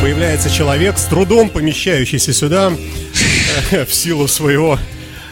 [0.00, 2.72] появляется человек, с трудом помещающийся сюда
[3.70, 4.78] э, в силу своего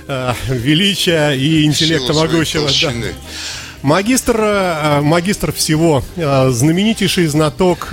[0.06, 2.68] э, величия и интеллекта могущего.
[2.68, 2.92] Да.
[3.82, 7.92] Магистр, э, магистр всего, знаменитейший знаток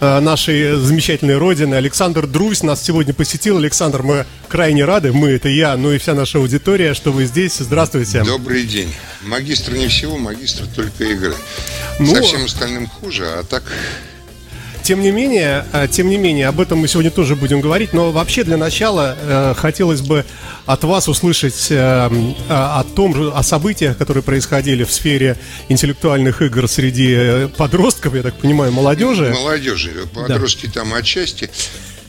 [0.00, 3.58] нашей замечательной родины Александр Друзь нас сегодня посетил.
[3.58, 7.58] Александр, мы крайне рады, мы это я, ну и вся наша аудитория, что вы здесь.
[7.58, 8.24] Здравствуйте.
[8.24, 8.94] Добрый день.
[9.20, 11.34] Магистр не всего, магистр только игры.
[11.98, 13.62] Ну, Со всем остальным хуже, а так
[14.82, 18.10] Тем не менее, э, тем не менее, об этом мы сегодня тоже будем говорить, но
[18.12, 20.24] вообще для начала э, хотелось бы
[20.66, 22.08] от вас услышать э, э,
[22.48, 25.36] о том о событиях, которые происходили в сфере
[25.68, 29.30] интеллектуальных игр среди э, подростков, я так понимаю, молодежи.
[29.30, 31.50] молодежи, подростки там отчасти.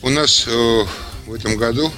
[0.02, 0.84] У нас э,
[1.28, 1.92] в этом году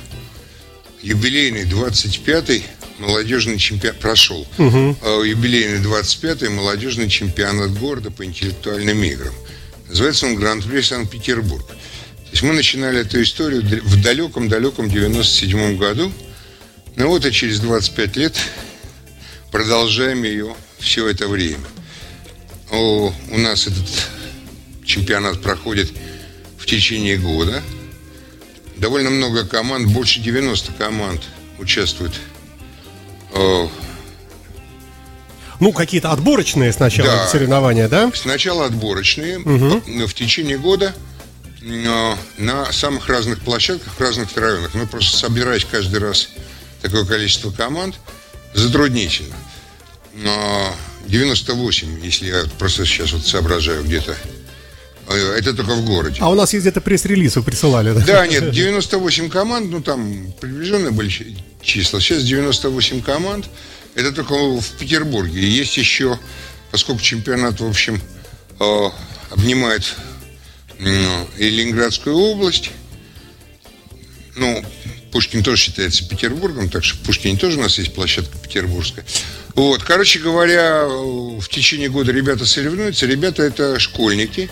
[1.02, 2.64] юбилейный 25-й
[3.00, 4.48] молодежный чемпионат прошел.
[4.58, 9.34] Э, юбилейный 25-й молодежный чемпионат города по интеллектуальным играм.
[9.94, 11.68] Называется он Гран-при Санкт-Петербург.
[11.68, 16.12] То есть мы начинали эту историю в далеком-далеком 97 году.
[16.96, 18.36] Ну вот и через 25 лет
[19.52, 21.68] продолжаем ее все это время.
[22.72, 23.86] О, у нас этот
[24.84, 25.92] чемпионат проходит
[26.58, 27.62] в течение года.
[28.78, 31.22] Довольно много команд, больше 90 команд
[31.60, 32.20] участвуют.
[35.64, 37.28] Ну, какие-то отборочные сначала Да.
[37.28, 38.12] соревнования, да?
[38.14, 40.94] Сначала отборочные, но в течение года
[41.62, 44.74] э, на самых разных площадках, в разных районах.
[44.74, 46.28] Мы просто собирать каждый раз
[46.82, 47.96] такое количество команд
[48.54, 49.36] затруднительно.
[50.16, 50.76] Но
[51.08, 54.18] 98, если я просто сейчас вот соображаю где-то,
[55.08, 56.18] э, это только в городе.
[56.20, 58.02] А у нас есть где-то пресс-релиз, вы присылали, да?
[58.06, 61.10] Да, нет, 98 команд, ну там приближенные были
[61.62, 62.02] числа.
[62.02, 63.46] Сейчас 98 команд.
[63.96, 65.48] Это только в Петербурге.
[65.48, 66.20] Есть еще,
[66.72, 68.02] поскольку чемпионат, в общем,
[68.60, 68.90] э,
[69.32, 69.96] обнимает
[71.38, 72.72] и Ленинградскую область,
[74.36, 74.66] ну,
[75.12, 79.06] Пушкин тоже считается Петербургом, так что в Пушкине тоже у нас есть площадка петербургская.
[79.54, 83.06] Вот, короче говоря, в течение года ребята соревнуются.
[83.06, 84.50] Ребята это школьники,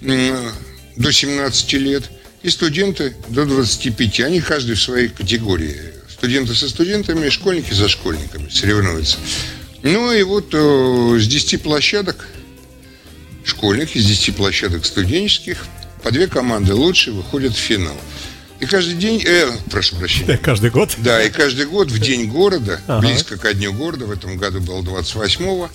[0.00, 2.10] до 17 лет
[2.42, 4.20] и студенты до 25.
[4.20, 5.80] Они каждый в своей категории.
[6.24, 9.18] Студенты со студентами, школьники со школьниками соревнуются.
[9.82, 12.26] Ну и вот э, с 10 площадок
[13.44, 15.66] школьных, из 10 площадок студенческих,
[16.02, 17.94] по две команды лучше выходят в финал.
[18.58, 20.94] И каждый день, э, прошу прощения, Каждый год.
[20.96, 23.06] да, и каждый год в День города, Ага.
[23.06, 25.68] близко ко Дню города, в этом году был 28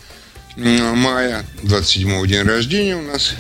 [0.58, 3.34] м, мая, 27 день рождения у нас,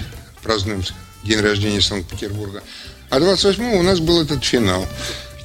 [0.44, 0.84] празднуем
[1.24, 2.62] день рождения Санкт-Петербурга,
[3.09, 4.88] а 28 у нас был этот финал.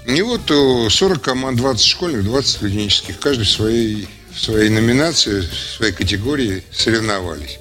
[0.06, 5.40] И вот э, 40 команд, 20 школьных, 20 студенческих, каждый в своей, в своей номинации,
[5.40, 7.58] в своей категории соревновались.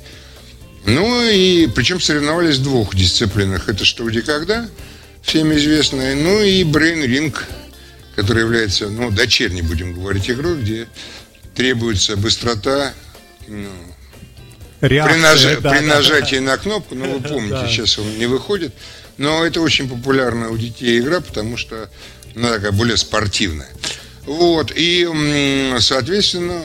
[0.86, 3.70] Ну и причем соревновались в двух дисциплинах.
[3.70, 4.68] Это что, где, когда,
[5.22, 6.16] всем известное.
[6.16, 7.36] Ну и Brain Ring,
[8.18, 10.88] который является, ну, дочерней, будем говорить, игрой, где
[11.56, 12.94] требуется быстрота
[13.48, 13.70] ну,
[14.81, 17.68] при, Реакция, нажа- да, при да, нажатии на кнопку, ну, вы помните, Да.
[17.70, 18.74] сейчас он не выходит.
[19.18, 21.90] Но это очень популярная у детей игра, потому что
[22.36, 23.70] она такая более спортивная.
[24.26, 25.08] Вот, и,
[25.80, 26.64] соответственно,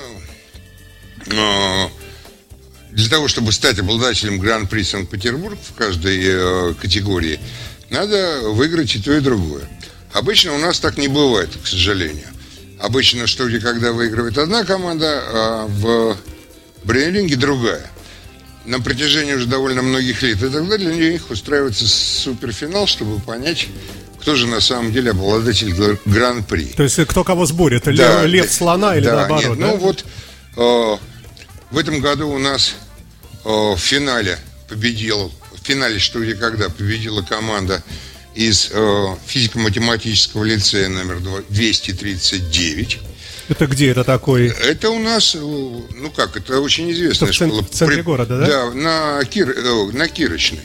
[1.27, 1.85] э,
[2.93, 7.41] для того, чтобы стать обладателем Гран-при Санкт-Петербург в каждой э, категории,
[7.91, 9.69] надо выиграть и то, и другое.
[10.13, 12.29] Обычно у нас так не бывает, к сожалению.
[12.79, 16.17] Обычно, что где когда выигрывает одна команда, а в
[16.85, 17.91] брейнринге другая.
[18.65, 20.43] На протяжении уже довольно многих лет.
[20.43, 23.69] И тогда для них устраивается суперфинал, чтобы понять,
[24.21, 26.65] кто же на самом деле обладатель гр- Гран-при.
[26.67, 27.87] То есть кто кого сборит?
[27.87, 29.45] Лев, Да, лев да, слона или да, наоборот?
[29.45, 29.67] нет, да?
[29.67, 30.05] ну вот
[30.57, 30.97] э,
[31.71, 32.75] в этом году у нас
[33.45, 37.83] э, в финале победил, в финале что где когда победила команда
[38.35, 42.99] из э, физико-математического лицея номер два- 239.
[43.49, 44.49] Это где это такой?
[44.49, 47.63] Это у нас, э, ну как, это очень известная Это в школа.
[47.63, 48.47] в центре При- города, да?
[48.47, 50.61] Да, на, Кир, э, на Кирочной.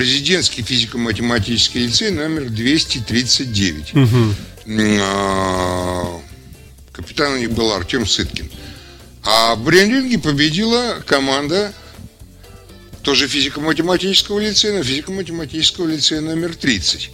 [0.00, 3.92] Президентский физико-математический лицей номер 239.
[3.92, 4.34] М,
[4.98, 6.22] а,
[6.90, 8.50] Капитан у них был Артем Сыткин.
[9.22, 11.74] А в брейнринге победила команда
[13.02, 17.10] тоже физико-математического лицея, но физико-математического лицея номер 30.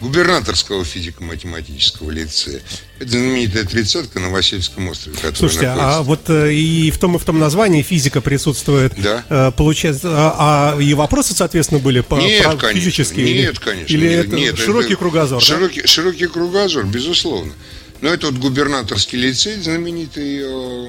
[0.00, 2.60] Губернаторского физико-математического лицея.
[3.00, 6.02] Это знаменитая тридцатка на Васильевском острове, Слушайте, а находится.
[6.02, 8.92] вот э, и в том и в том названии физика присутствует.
[8.96, 9.24] Да.
[9.28, 12.80] Э, Получается, а, а и вопросы, соответственно, были по, Нет, про конечно.
[12.80, 13.24] физические?
[13.24, 13.92] Нет, или, конечно.
[13.92, 15.40] Или нет, это нет, широкий это кругозор?
[15.40, 15.44] да?
[15.44, 17.52] Широкий, широкий кругозор, безусловно.
[18.00, 20.88] Но это вот губернаторский лицей, знаменитый э,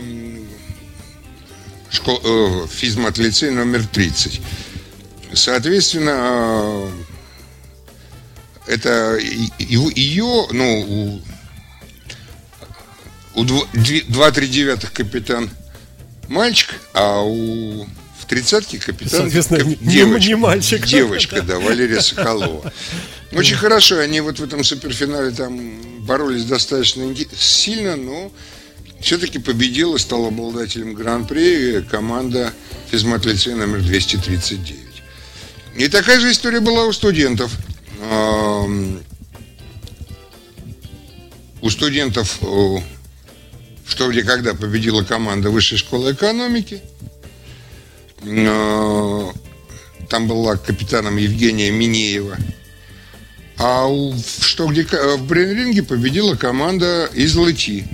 [1.89, 4.39] школ, э, физмат-лицей номер 30.
[5.33, 6.89] Соответственно, э,
[8.69, 11.21] это ее, ну,
[13.33, 15.49] у 2-3 девятых капитан
[16.27, 17.87] мальчик, а у
[18.19, 20.85] в тридцатке капитан кап, девочка, не мальчик.
[20.85, 22.71] Девочка, да, Валерия Соколова.
[23.31, 28.31] Очень хорошо, они вот в этом суперфинале там боролись достаточно сильно, но
[29.01, 32.53] все-таки победила, стала обладателем гран-при команда
[32.91, 34.77] физмат-лицея номер 239.
[35.77, 37.51] И такая же история была у студентов.
[41.61, 42.39] У студентов
[43.89, 46.81] что где когда победила команда Высшей школы экономики.
[48.23, 52.37] Там была капитаном Евгения Минеева.
[53.57, 57.85] А у, что где в Брейнринге победила команда из Лыти.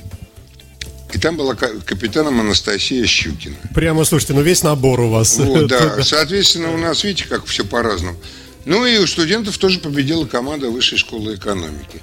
[1.12, 3.56] И там была капитаном Анастасия Щукина.
[3.74, 5.38] Прямо, слушайте, ну весь набор у вас.
[5.38, 6.04] Вот, да.
[6.04, 8.18] Соответственно, у нас, видите, как все по-разному.
[8.66, 12.02] Ну и у студентов тоже победила команда Высшей школы экономики.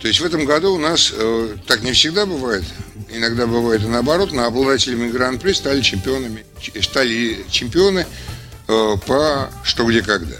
[0.00, 2.64] То есть в этом году у нас э, так не всегда бывает.
[3.08, 6.44] Иногда бывает и наоборот, но обладателями гран-при стали чемпионами,
[6.80, 8.06] стали чемпионы
[8.66, 10.34] э, по что где когда.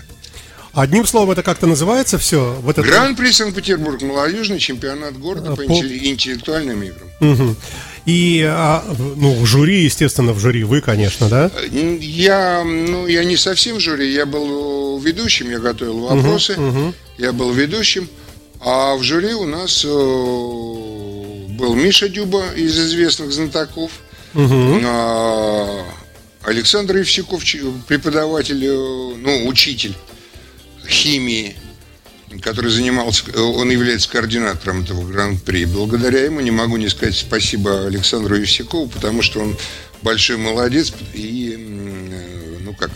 [0.73, 2.59] Одним словом, это как-то называется все?
[2.63, 2.89] Вот это...
[2.89, 7.09] Гран-при Санкт-Петербург, молодежный чемпионат города а, по, по интеллектуальным играм.
[7.21, 7.57] Угу.
[8.05, 8.85] И, а,
[9.17, 11.51] ну, в жюри, естественно, в жюри вы, конечно, да?
[11.71, 16.95] Я, ну, я не совсем в жюри, я был ведущим, я готовил вопросы, угу, угу.
[17.19, 18.09] я был ведущим,
[18.61, 23.93] а в жюри у нас э, был Миша Дюба из известных знатоков,
[24.35, 24.81] угу.
[26.43, 27.45] Александр Евсюков,
[27.87, 29.95] преподаватель, э, ну, учитель
[30.89, 31.57] химии,
[32.41, 35.65] который занимался, он является координатором этого гран-при.
[35.65, 39.57] Благодаря ему не могу не сказать спасибо Александру Евсякову, потому что он
[40.03, 41.57] большой молодец и,
[42.61, 42.91] ну как,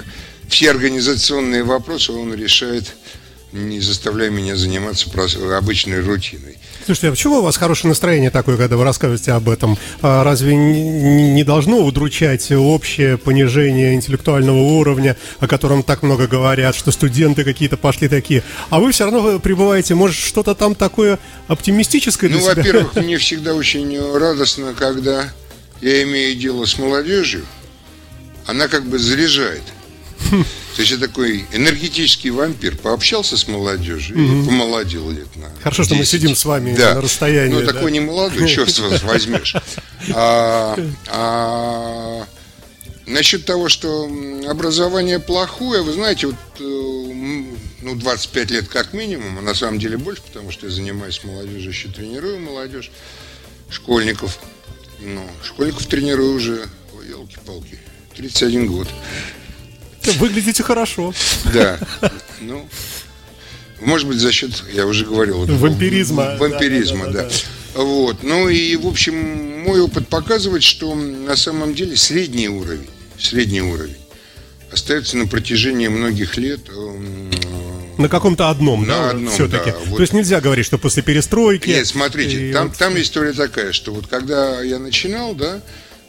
[0.48, 2.84] все организационные вопросы он решает,
[3.52, 5.08] не заставляя меня заниматься
[5.56, 6.58] обычной рутиной.
[6.86, 9.76] Слушайте, а почему у вас хорошее настроение такое, когда вы рассказываете об этом?
[10.02, 16.92] А разве не должно удручать общее понижение интеллектуального уровня, о котором так много говорят, что
[16.92, 18.44] студенты какие-то пошли такие?
[18.70, 21.18] А вы все равно пребываете, может, что-то там такое
[21.48, 22.54] оптимистическое для ну, себя?
[22.54, 25.24] Ну, во-первых, мне всегда очень радостно, когда
[25.80, 27.44] я имею дело с молодежью,
[28.46, 29.64] она как бы заряжает.
[30.76, 32.76] То есть я такой энергетический вампир.
[32.76, 34.42] Пообщался с молодежью угу.
[34.42, 35.86] и помолодел лет на Хорошо, 10.
[35.86, 36.94] что мы сидим с вами да.
[36.94, 37.54] на расстоянии.
[37.54, 37.72] Ну, да?
[37.72, 39.56] такой не молодой, черт возьмешь.
[40.12, 40.76] А,
[41.08, 42.26] а,
[43.06, 44.04] насчет того, что
[44.46, 46.62] образование плохое, вы знаете, вот э,
[47.80, 51.70] ну, 25 лет как минимум, а на самом деле больше, потому что я занимаюсь молодежью,
[51.70, 52.90] еще тренирую молодежь,
[53.70, 54.38] школьников.
[55.00, 56.68] Ну, школьников тренирую уже,
[57.08, 57.78] елки-палки,
[58.14, 58.88] 31 год.
[60.12, 61.12] Выглядите хорошо.
[61.52, 61.78] Да.
[62.40, 62.68] Ну,
[63.80, 66.36] может быть, за счет, я уже говорил, вампиризма.
[66.38, 67.28] Вампиризма, да, да, да,
[67.74, 67.82] да.
[67.82, 68.22] Вот.
[68.22, 72.86] Ну и, в общем, мой опыт показывает, что на самом деле средний уровень,
[73.18, 73.96] средний уровень
[74.72, 77.30] остается на протяжении многих лет эм,
[77.98, 79.70] на каком-то одном, на да, одном, все-таки.
[79.70, 79.96] Да, вот.
[79.96, 81.68] То есть нельзя говорить, что после перестройки.
[81.68, 82.76] Нет, смотрите, там, вот...
[82.76, 85.62] там история такая, что вот когда я начинал, да,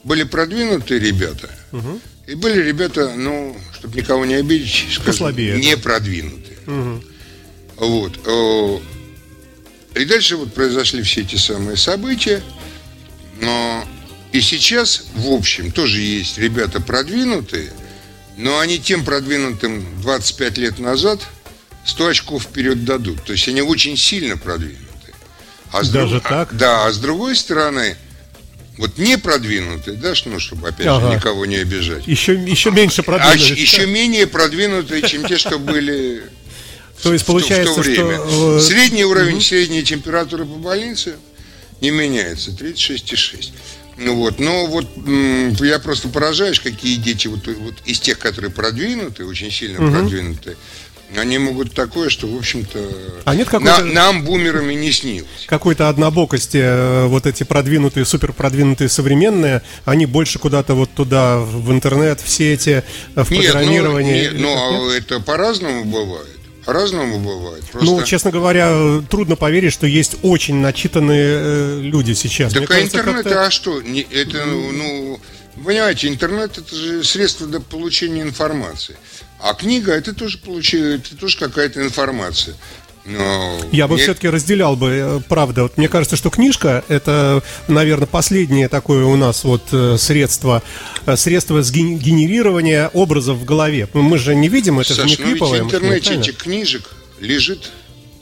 [0.04, 2.00] были продвинутые ребята, угу.
[2.28, 5.82] И были ребята, ну, чтобы никого не обидеть, скажем, не да.
[5.82, 6.58] продвинутые.
[6.68, 7.04] Угу.
[7.78, 8.82] Вот.
[9.96, 12.44] И дальше вот произошли все эти самые события.
[13.40, 13.84] Но
[14.32, 17.72] и сейчас, в общем, тоже есть ребята продвинутые,
[18.36, 21.22] но они тем продвинутым 25 лет назад
[21.86, 23.24] 100 очков вперед дадут.
[23.24, 24.84] То есть они очень сильно продвинуты.
[25.72, 26.24] А Даже друг...
[26.24, 26.56] так?
[26.56, 27.96] Да, а с другой стороны,
[28.78, 31.10] вот не продвинутые, да, ну, чтобы опять ага.
[31.10, 32.08] же никого не обижать.
[32.08, 33.54] Еще, еще меньше продвинутые.
[33.54, 36.24] А еще менее продвинутые, чем те, что были
[37.04, 38.16] То есть получается, в то время.
[38.16, 38.58] Что...
[38.58, 41.16] Э, Средний уровень, средней температуры по больнице
[41.82, 43.52] не меняется, 36,6.
[43.98, 44.88] Ну вот, но вот
[45.60, 49.92] я просто поражаюсь, какие дети вот, вот из тех, которые продвинуты, очень сильно угу.
[49.92, 50.56] продвинутые,
[51.16, 52.80] они могут такое, что, в общем-то,
[53.24, 55.46] а нет на, нам, бумерами, не снилось.
[55.46, 61.72] Какой-то однобокости, э, вот эти продвинутые, супер продвинутые современные, они больше куда-то вот туда, в
[61.72, 62.84] интернет, в сети,
[63.16, 64.32] э, в нет, программирование?
[64.32, 65.04] Ну, нет, ну, нет?
[65.04, 66.38] это по-разному бывает.
[66.66, 67.64] По-разному бывает.
[67.72, 67.90] Просто...
[67.90, 72.52] Ну, честно говоря, трудно поверить, что есть очень начитанные э, люди сейчас.
[72.52, 73.82] Так Мне а кажется, интернет, а что?
[73.82, 75.18] Не, это, ну,
[75.64, 78.98] понимаете, интернет это же средство для получения информации.
[79.40, 82.56] А книга это тоже получает, это тоже какая-то информация.
[83.08, 85.64] Но Я бы все-таки разделял бы, э, правда.
[85.64, 90.62] Вот мне кажется, что книжка это, наверное, последнее такое у нас вот э, средство,
[91.06, 93.88] э, средство сгенерирования образов в голове.
[93.94, 95.60] Мы же не видим это, Саш, не клиповое.
[95.60, 96.90] Ну ведь в интернете этих книжек
[97.22, 97.72] лежит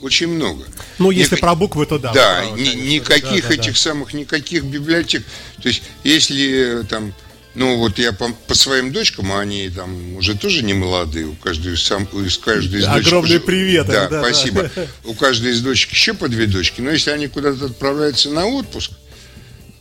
[0.02, 0.64] очень много.
[0.98, 1.40] Ну, если Ник...
[1.40, 2.12] про буквы, то да.
[2.12, 3.78] Да, ни, никаких да, этих да.
[3.78, 5.24] самых, никаких библиотек.
[5.60, 7.12] То есть, если там,
[7.56, 11.34] ну, вот я по, по своим дочкам, а они там уже тоже не молодые, у
[11.34, 13.06] каждой, сам, у каждой из дочек...
[13.06, 13.86] Огромный привет.
[13.86, 14.70] Да, да спасибо.
[14.76, 14.86] Да.
[15.04, 16.82] У каждой из дочек еще по две дочки.
[16.82, 18.90] Но если они куда-то отправляются на отпуск,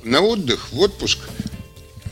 [0.04, 1.20] на отдых, в отпуск,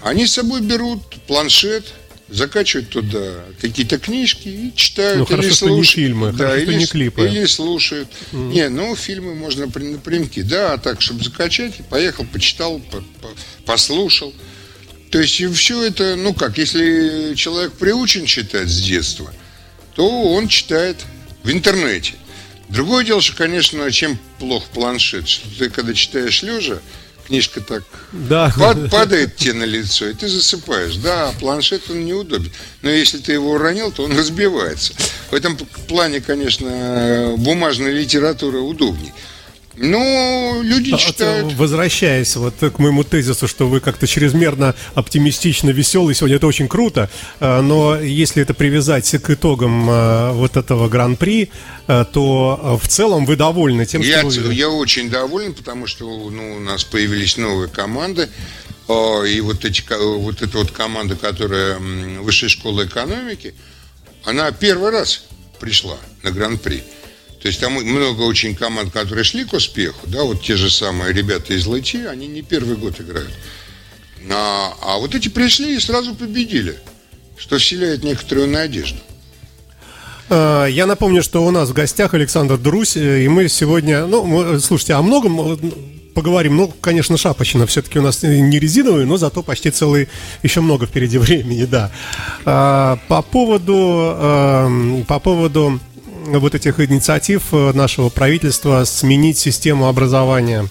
[0.02, 1.86] они с собой берут планшет,
[2.28, 5.20] закачивают туда какие-то книжки и читают.
[5.20, 7.26] Ну, хорошо, или что слушают, не фильмы, да, хорошо, или, что не клипы.
[7.26, 8.10] Или слушают.
[8.34, 8.52] Mm.
[8.52, 10.42] Не, ну, фильмы можно при, напрямки.
[10.42, 13.30] Да, а так, чтобы закачать, поехал, почитал, по, по,
[13.66, 14.34] послушал.
[15.14, 19.32] То есть, все это, ну как, если человек приучен читать с детства,
[19.94, 20.98] то он читает
[21.44, 22.16] в интернете.
[22.70, 26.80] Другое дело, что, конечно, чем плох планшет, что ты, когда читаешь лежа,
[27.28, 28.52] книжка так да.
[28.58, 30.96] пад, падает тебе на лицо, и ты засыпаешь.
[30.96, 32.52] Да, планшет он неудобен.
[32.82, 34.96] Но если ты его уронил, то он разбивается.
[35.30, 35.56] В этом
[35.88, 39.14] плане, конечно, бумажная литература удобнее.
[39.76, 41.54] Ну, люди а, читают.
[41.54, 47.10] Возвращаясь вот к моему тезису, что вы как-то чрезмерно оптимистично веселый сегодня, это очень круто,
[47.40, 51.50] а, но если это привязать к итогам а, вот этого гран-при,
[51.88, 54.54] то в целом вы довольны тем, я, что вы...
[54.54, 58.30] Я очень доволен, потому что ну, у нас появились новые команды,
[58.88, 59.84] и вот, эти,
[60.18, 61.78] вот эта вот команда, которая
[62.22, 63.54] Высшей школы экономики,
[64.24, 65.26] она первый раз
[65.60, 66.84] пришла на гран-при.
[67.44, 71.12] То есть там много очень команд, которые шли к успеху, да, вот те же самые
[71.12, 73.34] ребята из Лати, они не первый год играют.
[74.32, 76.80] А, а вот эти пришли и сразу победили,
[77.38, 79.00] что вселяет некоторую надежду.
[80.30, 84.24] А, я напомню, что у нас в гостях Александр Друсь, э, и мы сегодня, ну,
[84.24, 85.60] мы, слушайте, о многом
[86.16, 86.56] поговорим.
[86.56, 90.08] Ну, конечно, шапочно, все-таки у нас не резиновый, но зато почти целый,
[90.44, 91.92] еще много впереди времени, да.
[92.46, 95.82] По поводу, по поводу
[96.26, 100.70] вот этих инициатив э, нашего правительства сменить систему образования?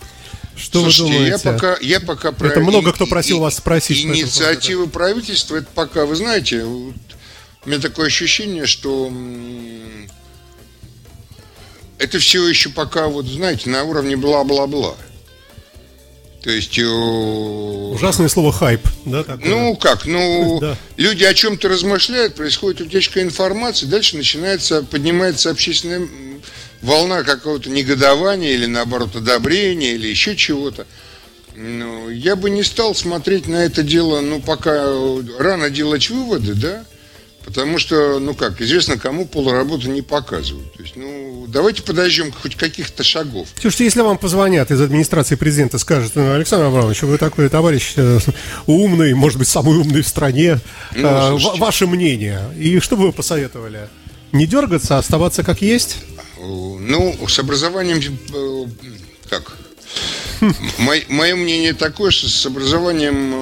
[0.57, 1.41] Что Слушайте, вы думаете?
[1.45, 2.49] Я пока, я пока про...
[2.49, 4.05] Это много кто просил и, вас спросить.
[4.05, 6.95] Инициативы правительства, это пока, вы знаете, вот,
[7.65, 9.11] у меня такое ощущение, что
[11.99, 14.97] это все еще пока, вот знаете, на уровне бла-бла-бла.
[16.43, 16.77] То есть...
[16.79, 19.23] Э, Ужасное слово хайп, да?
[19.23, 19.49] Такое?
[19.49, 20.77] Ну, как, ну, да.
[20.97, 26.09] люди о чем-то размышляют, происходит утечка информации, дальше начинается, поднимается общественная
[26.83, 30.87] волна какого-то негодования или, наоборот, одобрения или еще чего-то.
[31.55, 34.85] Ну, я бы не стал смотреть на это дело, ну, пока
[35.39, 36.85] рано делать выводы, да,
[37.45, 40.73] Потому что, ну как, известно, кому полуработу не показывают.
[40.75, 43.49] То есть, ну, давайте подождем хоть каких-то шагов.
[43.61, 48.19] Слушайте, если вам позвонят из администрации президента, скажут, ну, Александр Абрамович, вы такой товарищ э,
[48.67, 50.61] умный, может быть, самый умный в стране,
[50.95, 52.41] ну, а, ваше мнение.
[52.57, 53.89] И что бы вы посоветовали?
[54.31, 55.97] Не дергаться, а оставаться как есть?
[56.39, 58.65] Ну, с образованием, э,
[59.29, 59.57] как?
[60.79, 63.35] Мое мнение такое, что с образованием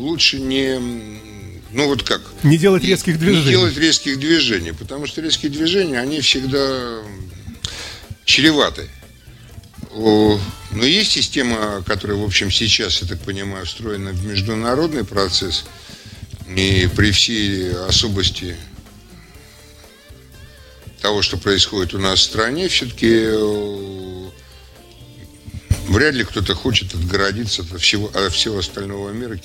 [0.00, 0.78] лучше не
[1.72, 2.20] ну вот как?
[2.42, 3.44] Не делать резких движений.
[3.44, 6.98] Не делать резких движений, потому что резкие движения, они всегда
[8.24, 8.88] чреваты.
[9.92, 10.38] Но
[10.84, 15.64] есть система, которая, в общем, сейчас, я так понимаю, встроена в международный процесс,
[16.48, 18.56] и при всей особости
[21.00, 23.30] того, что происходит у нас в стране, все-таки
[25.90, 29.36] Вряд ли кто-то хочет отгородиться от всего, от всего остального мира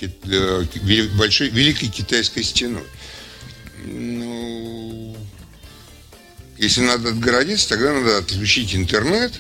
[1.18, 2.84] большой, великой китайской стеной.
[3.84, 5.18] Ну,
[6.60, 9.34] если надо отгородиться, тогда надо отключить интернет,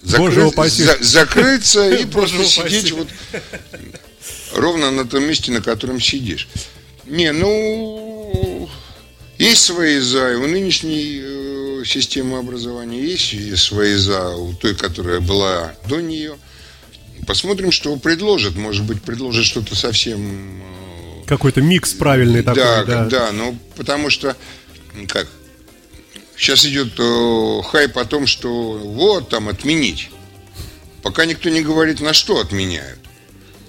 [0.00, 3.08] закрыть, за, закрыться и просто сидеть вот
[4.54, 6.48] ровно на том месте, на котором сидишь.
[7.04, 8.70] Не, ну,
[9.36, 11.20] есть свои за, и у нынешней
[11.84, 16.36] системы образования, есть свои за у той, которая была до нее.
[17.26, 18.56] Посмотрим, что предложит.
[18.56, 20.62] Может быть, предложит что-то совсем...
[20.62, 22.84] Э, Какой-то микс правильный такой, да.
[22.84, 24.36] Да, да, ну, потому что,
[25.08, 25.26] как,
[26.36, 30.10] сейчас идет э, хайп о том, что вот, там, отменить.
[31.02, 33.00] Пока никто не говорит, на что отменяют.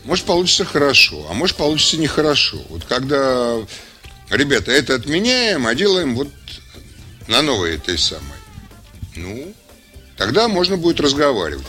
[0.05, 2.57] Может, получится хорошо, а может, получится нехорошо.
[2.69, 3.57] Вот когда,
[4.29, 6.29] ребята, это отменяем, а делаем вот
[7.29, 8.37] на новой этой самой,
[9.15, 9.53] ну,
[10.17, 11.65] тогда можно будет разговаривать.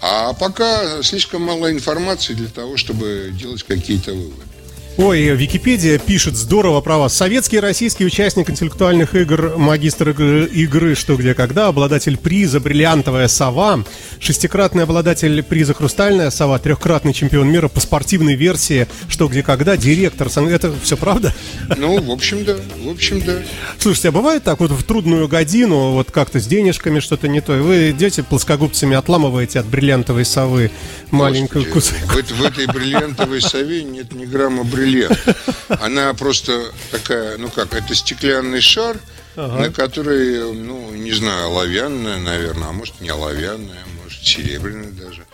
[0.00, 4.42] А пока слишком мало информации для того, чтобы делать какие-то выводы.
[4.98, 7.16] Ой, Википедия пишет здорово про вас.
[7.16, 13.26] Советский и российский участник интеллектуальных игр, магистр игры, игры «Что, где, когда», обладатель приза «Бриллиантовая
[13.28, 13.84] сова»,
[14.20, 20.28] шестикратный обладатель приза «Хрустальная сова», трехкратный чемпион мира по спортивной версии «Что, где, когда», директор.
[20.28, 21.34] Это все правда?
[21.78, 22.56] Ну, в общем, да.
[22.84, 23.38] В общем, да.
[23.78, 27.56] Слушайте, а бывает так вот в трудную годину, вот как-то с денежками что-то не то,
[27.56, 30.70] и вы идете плоскогубцами, отламываете от бриллиантовой совы
[31.10, 31.96] маленькую кусок?
[32.04, 35.18] В, в этой бриллиантовой сове нет ни грамма бриллиантов бриллиант.
[35.68, 38.98] Она просто такая, ну как, это стеклянный шар,
[39.36, 39.60] ага.
[39.60, 45.24] на который, ну, не знаю, оловянная, наверное, а может не оловянная, может серебряная даже.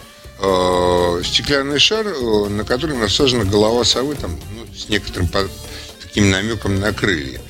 [0.41, 5.49] Э, стеклянный шар, э, на который насажена голова совы, там, ну, с некоторым по,
[6.01, 7.41] таким намеком на крылья.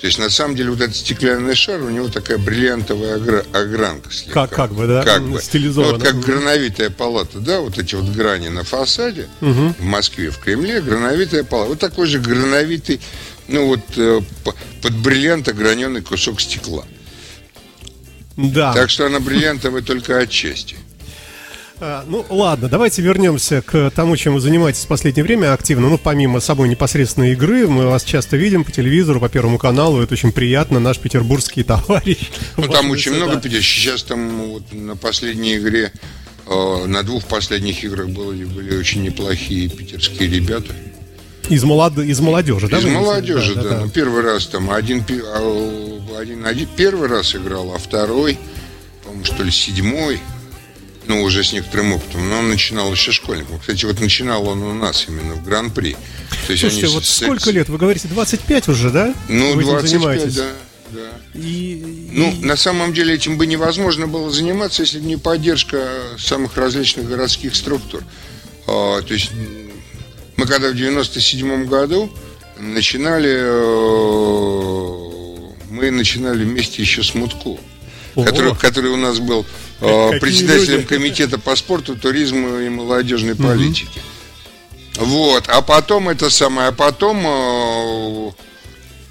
[0.00, 4.12] То есть, на самом деле, вот этот стеклянный шар, у него такая бриллиантовая огра- огранка
[4.12, 4.46] слегка.
[4.46, 5.02] Как, как бы, да?
[5.02, 5.42] Как бы.
[5.42, 5.92] Стилизована.
[5.92, 9.74] Ну, вот как грановитая палата, да, вот эти вот грани на фасаде угу.
[9.76, 11.70] в Москве, в Кремле, грановитая палата.
[11.70, 13.00] Вот такой же грановитый,
[13.48, 14.20] ну вот, э,
[14.82, 16.84] под бриллиант ограненный кусок стекла.
[18.36, 18.72] Да.
[18.74, 20.76] Так что она бриллиантовая только отчасти.
[21.80, 25.88] А, ну, ладно, давайте вернемся к тому, чем вы занимаетесь в последнее время активно.
[25.88, 30.00] Ну, помимо собой непосредственной игры, мы вас часто видим по телевизору, по Первому каналу.
[30.00, 32.18] Это очень приятно, наш петербургский товарищ.
[32.56, 33.48] Ну, там очень много да.
[33.48, 35.92] Сейчас там вот на последней игре,
[36.46, 40.74] э, на двух последних играх были, были очень неплохие питерские ребята.
[41.48, 41.96] Из, молод...
[41.98, 42.78] из молодежи, да?
[42.78, 43.62] Из молодежи, да.
[43.62, 43.80] да, да.
[43.84, 48.36] Ну, первый раз там один, а, один, один первый раз играл, а второй,
[49.04, 50.20] по-моему, что ли, седьмой
[51.08, 53.58] ну, уже с некоторым опытом, но он начинал еще школьником.
[53.58, 55.96] Кстати, вот начинал он у нас именно в Гран-при.
[56.46, 57.16] То есть Слушайте, вот с...
[57.16, 57.68] сколько лет?
[57.70, 59.14] Вы говорите, 25 уже, да?
[59.28, 60.44] Ну, Вы 25, да.
[60.90, 61.10] Да.
[61.34, 62.44] И, ну, и...
[62.44, 65.88] на самом деле этим бы невозможно было заниматься, если бы не поддержка
[66.18, 68.02] самых различных городских структур.
[68.66, 69.30] А, то есть
[70.36, 72.10] мы когда в 97 году
[72.58, 73.54] начинали, э,
[75.70, 77.58] мы начинали вместе еще с Мутко,
[78.14, 79.44] который, который у нас был
[79.80, 84.00] Э, председателем комитета по спорту, туризму и молодежной политике.
[84.96, 88.32] Вот, а потом это самое, а потом, э,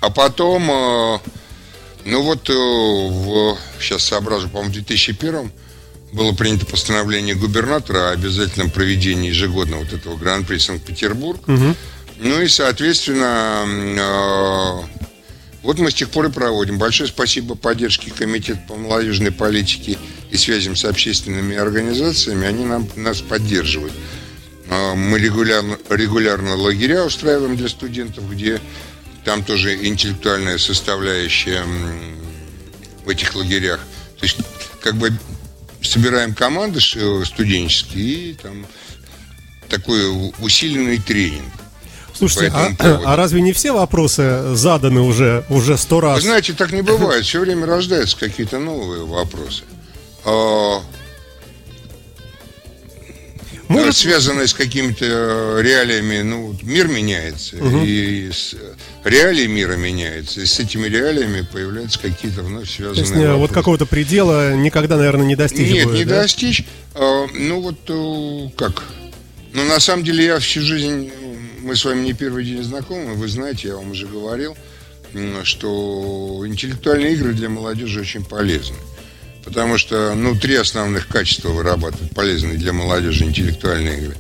[0.02, 1.20] а потом, э,
[2.04, 5.54] ну вот, в, сейчас соображу, по-моему, в 2001
[6.12, 11.48] было принято постановление губернатора о обязательном проведении ежегодного вот этого Гран-при Санкт-Петербург.
[11.48, 11.76] Угу.
[12.20, 14.86] Ну и, соответственно,
[15.68, 16.78] вот мы с тех пор и проводим.
[16.78, 19.98] Большое спасибо поддержке Комитета по молодежной политике
[20.32, 22.48] и связям с общественными организациями.
[22.48, 23.92] Они нам, нас поддерживают.
[24.70, 28.62] А, мы регулярно, регулярно лагеря устраиваем для студентов, где
[29.26, 31.66] там тоже интеллектуальная составляющая
[33.04, 33.82] в этих лагерях.
[34.18, 34.38] То есть,
[34.82, 35.12] как бы
[35.82, 38.66] собираем команды э, студенческие и там
[39.68, 41.57] такой усиленный тренинг.
[42.18, 46.18] Слушайте, а, а разве не все вопросы заданы уже уже сто раз?
[46.18, 47.26] Вы знаете, так не бывает.
[47.26, 49.64] Все время рождаются какие-то новые вопросы.
[50.26, 50.82] А,
[53.68, 53.96] Может...
[53.96, 57.84] связанные с какими-то э, реалиями, ну, мир меняется, угу.
[57.84, 58.56] и с,
[59.04, 63.38] реалии мира меняются, и с этими реалиями появляются какие-то вновь связанные То есть, вопросы.
[63.40, 66.22] вот какого-то предела никогда, наверное, не достичь Нет, будет, не да?
[66.22, 66.66] достичь.
[66.96, 68.84] А, ну, вот э, как?
[69.54, 71.12] Ну, на самом деле, я всю жизнь
[71.68, 74.56] мы с вами не первый день знакомы, вы знаете, я вам уже говорил,
[75.44, 78.78] что интеллектуальные игры для молодежи очень полезны.
[79.44, 84.16] Потому что, ну, три основных качества вырабатывают полезные для молодежи интеллектуальные игры.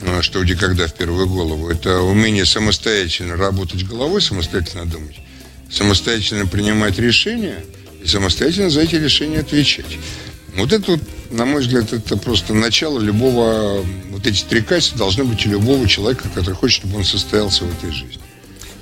[0.00, 1.68] Ну, что где когда в первую голову.
[1.68, 5.16] Это умение самостоятельно работать головой, самостоятельно думать,
[5.70, 7.62] самостоятельно принимать решения
[8.02, 9.98] и самостоятельно за эти решения отвечать.
[10.56, 13.84] Вот это, вот, на мой взгляд, это просто начало любого...
[14.10, 17.72] Вот эти три качества должны быть у любого человека, который хочет, чтобы он состоялся в
[17.78, 18.18] этой жизни.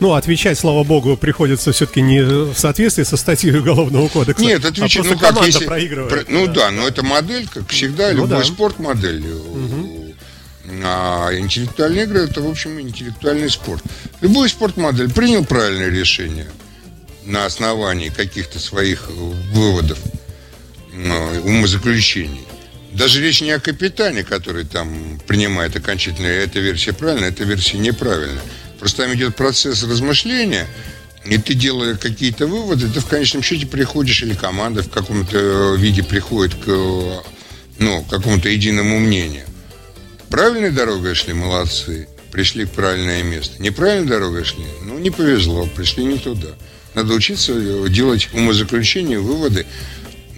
[0.01, 4.45] Ну, отвечать, слава богу, приходится все-таки не в соответствии со статьей Уголовного кодекса.
[4.45, 5.67] Нет, отвечать, а ну как, если...
[5.67, 6.53] Проигрывает, про, ну да.
[6.53, 8.45] да, но это модель, как всегда, ну, любой да.
[8.45, 9.25] спорт модель.
[9.27, 10.15] Угу.
[10.85, 13.83] А интеллектуальные игры это, в общем, интеллектуальный спорт.
[14.21, 16.47] Любой спорт модель принял правильное решение
[17.25, 19.99] на основании каких-то своих выводов
[21.45, 22.47] умозаключений.
[22.93, 28.43] Даже речь не о капитане, который там принимает окончательную, эта версия правильная, эта версия неправильная.
[28.79, 30.67] Просто там идет процесс размышления,
[31.25, 35.77] и ты, делая какие-то выводы, ты в конечном счете приходишь, или команда в каком-то э,
[35.77, 36.67] виде приходит к
[37.79, 39.45] ну, какому-то единому мнению.
[40.31, 43.61] Правильной дорогой шли, молодцы, пришли в правильное место.
[43.63, 46.49] Неправильной дорогой шли, ну, не повезло, пришли не туда.
[46.95, 49.67] Надо учиться э, делать умозаключения, выводы,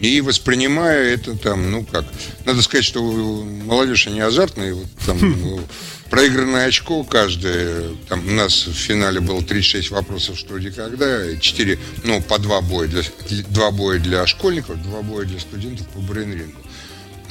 [0.01, 2.05] и воспринимая это там, ну как,
[2.45, 5.61] надо сказать, что молодежь, они азартные, вот там ну,
[6.09, 11.79] проигранное очко каждое, там у нас в финале было 36 вопросов, что где когда, 4,
[12.05, 13.03] ну по два боя для,
[13.49, 16.59] два боя для школьников, два боя для студентов по брейн-рингу.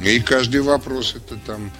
[0.03, 1.71] И каждый вопрос это там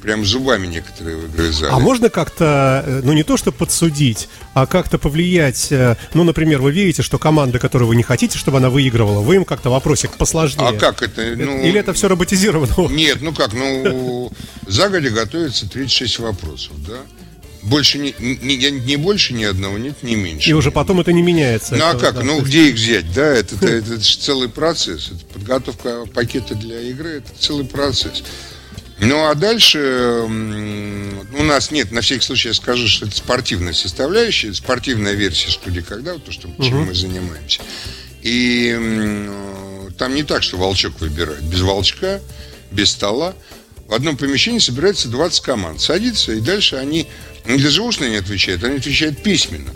[0.00, 1.70] прям зубами некоторые выгрызали.
[1.70, 6.60] А можно как-то, э, ну не то что подсудить, а как-то повлиять, э, ну, например,
[6.60, 10.12] вы видите, что команда, которую вы не хотите, чтобы она выигрывала, вы им как-то вопросик
[10.12, 10.68] посложнее.
[10.68, 11.22] А как это?
[11.22, 12.88] Э, ну, Или это все роботизировано?
[12.90, 14.32] Нет, ну как, ну,
[14.66, 16.98] загодя готовится 36 вопросов, да?
[17.62, 20.48] Больше не, не, не больше ни одного, нет, не меньше.
[20.48, 21.76] И уже потом это не меняется.
[21.76, 22.14] Ну а как?
[22.14, 23.12] Да, ну где их взять?
[23.12, 25.08] Да, это, это, это, это целый процесс.
[25.08, 28.22] Это подготовка пакета для игры, это целый процесс.
[29.00, 29.78] Ну, а дальше
[30.28, 35.80] у нас нет, на всякий случай я скажу, что это спортивная составляющая, спортивная версия студии
[35.80, 36.86] «Когда», вот то, что, чем угу.
[36.86, 37.62] мы занимаемся.
[38.22, 39.28] И
[39.98, 41.42] там не так, что волчок выбирает.
[41.42, 42.20] Без волчка,
[42.70, 43.34] без стола.
[43.86, 45.80] В одном помещении собирается 20 команд.
[45.80, 47.06] Садится, и дальше они
[47.46, 49.72] не даже устно не отвечают, они отвечают письменно.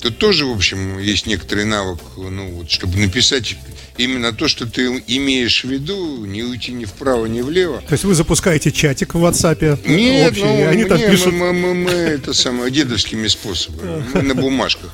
[0.00, 3.56] Тут тоже, в общем, есть некоторый навык, ну, вот, чтобы написать
[3.96, 7.82] именно то, что ты имеешь в виду, не уйти ни вправо, ни влево.
[7.86, 9.80] То есть вы запускаете чатик в WhatsApp?
[9.88, 11.32] Нет, общий, ну, они там пишут...
[11.32, 14.04] мы, мы, мы, мы это самое, дедовскими способами.
[14.14, 14.90] Мы на бумажках.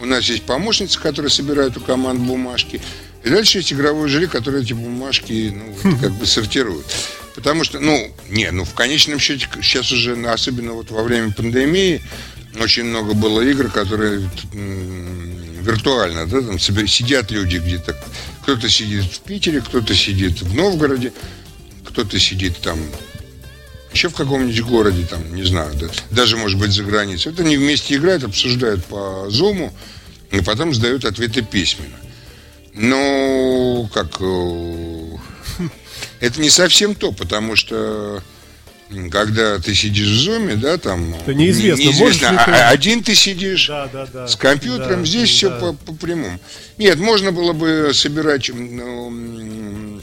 [0.00, 2.80] У нас есть помощница, которая собирает у команд бумажки.
[3.24, 6.86] И дальше есть игровой жюри, который эти бумажки, ну, вот, как бы сортирует.
[7.34, 12.00] Потому что, ну, не, ну, в конечном счете, сейчас уже, особенно вот во время пандемии,
[12.60, 14.28] очень много было игр, которые
[15.60, 17.96] виртуально, да, там сидят люди где-то.
[18.48, 21.12] Кто-то сидит в Питере, кто-то сидит в Новгороде,
[21.84, 22.78] кто-то сидит там
[23.92, 27.30] еще в каком-нибудь городе, там, не знаю, да, даже, может быть, за границей.
[27.30, 29.74] Вот они вместе играют, обсуждают по Зуму,
[30.30, 31.98] и потом сдают ответы письменно.
[32.72, 35.16] Но, как, э,
[36.20, 38.22] это не совсем то, потому что
[39.10, 41.14] когда ты сидишь в зуме, да, там...
[41.14, 41.82] Это неизвестно.
[41.82, 42.52] неизвестно а, ты...
[42.52, 44.26] один ты сидишь да, да, да.
[44.26, 45.34] с компьютером, да, здесь да.
[45.36, 46.40] все по, по прямому.
[46.78, 48.50] Нет, можно было бы собирать...
[48.52, 50.00] Ну,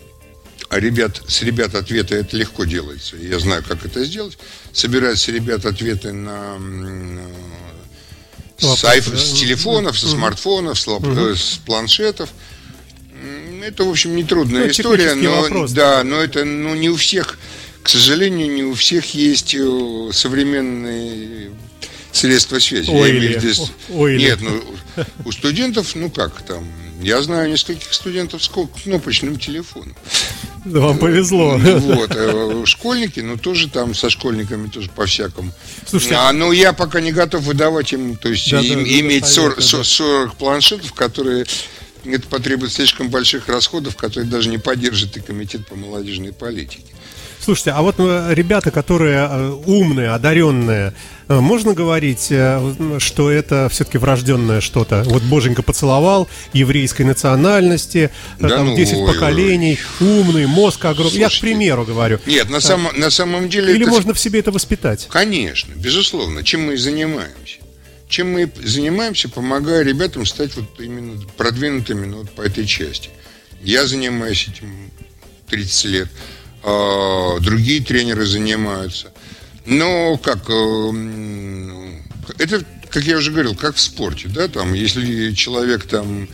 [0.70, 3.16] ребят, с ребят ответы это легко делается.
[3.18, 4.38] Я знаю, как это сделать.
[4.72, 6.58] Собирать с ребят ответы на
[8.58, 11.36] с, айф, с телефонов, со смартфонов, с, лап, угу.
[11.36, 12.30] с планшетов.
[13.64, 17.40] Это, в общем, нетрудная ну, история, но, вопрос, да, но это ну, не у всех
[17.86, 21.52] к сожалению, не у всех есть э, современные
[22.12, 22.90] средства связи.
[22.90, 23.38] Ой,
[23.90, 24.60] Ой, Нет, ну,
[25.24, 26.68] у студентов, ну как там,
[27.00, 29.96] я знаю нескольких студентов с кнопочным телефоном.
[30.66, 31.60] Да вам повезло.
[31.60, 35.52] Вот, а школьники, ну тоже там со школьниками тоже по-всякому.
[35.86, 39.28] Слушайте, а, ну я пока не готов выдавать им, то есть да, им, да, иметь
[39.28, 39.84] 40, да.
[39.84, 41.46] 40 планшетов, которые
[42.04, 46.96] это потребует слишком больших расходов, которые даже не поддержит и комитет по молодежной политике.
[47.46, 50.96] Слушайте, а вот э, ребята, которые э, умные, одаренные,
[51.28, 52.32] э, можно говорить,
[52.98, 55.04] что это все-таки врожденное что-то?
[55.06, 60.08] Вот Боженька поцеловал, еврейской национальности, да там ну, 10 ой, поколений, ой.
[60.08, 61.20] умный, мозг огромный.
[61.20, 62.20] Я к примеру говорю.
[62.26, 63.76] Нет, на, сам, на самом деле...
[63.76, 63.92] Или это...
[63.92, 65.06] можно в себе это воспитать?
[65.12, 66.44] Конечно, безусловно.
[66.44, 67.60] Чем мы и занимаемся.
[68.10, 73.12] Чем мы занимаемся, помогая ребятам стать вот именно продвинутыми ну, вот по этой части.
[73.62, 74.90] Я занимаюсь этим
[75.48, 76.08] 30 лет.
[76.68, 79.12] А, другие тренеры занимаются.
[79.68, 80.92] Но как э,
[82.40, 86.28] это, как я уже говорил, как в спорте, да, там, если человек там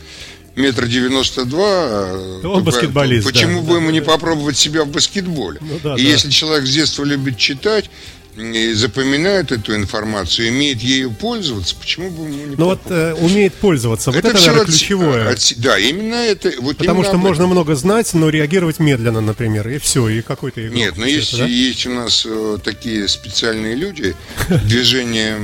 [0.56, 2.14] метр девяносто два,
[2.44, 3.26] он баскетболист.
[3.26, 5.58] Почему да, бы да, ему да, не попробовать себя в баскетболе?
[5.60, 6.08] Ну, да, и да.
[6.08, 7.90] если человек с детства любит читать,
[8.34, 14.10] запоминает эту информацию, умеет ею пользоваться, почему бы ему не Ну вот э, умеет пользоваться,
[14.10, 15.28] вот это, это наверное, от, ключевое.
[15.28, 16.52] От, да, именно это.
[16.60, 20.76] Вот Потому что можно много знать, но реагировать медленно, например, и все, и какой-то игрок.
[20.76, 21.44] Нет, но есть, да?
[21.46, 24.16] есть у нас э, такие специальные люди,
[24.64, 25.36] движение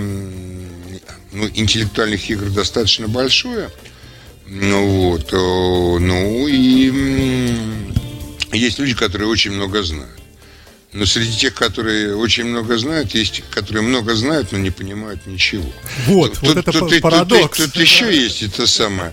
[1.32, 3.70] ну, интеллектуальных игр достаточно большое,
[4.46, 6.90] ну вот, э, ну и
[8.52, 10.18] есть люди, которые очень много знают.
[10.98, 15.70] Но среди тех, которые очень много знают, есть, которые много знают, но не понимают ничего.
[16.06, 17.56] Вот, тут, вот это тут, парадокс.
[17.56, 19.12] Тут, тут, тут еще есть это самое.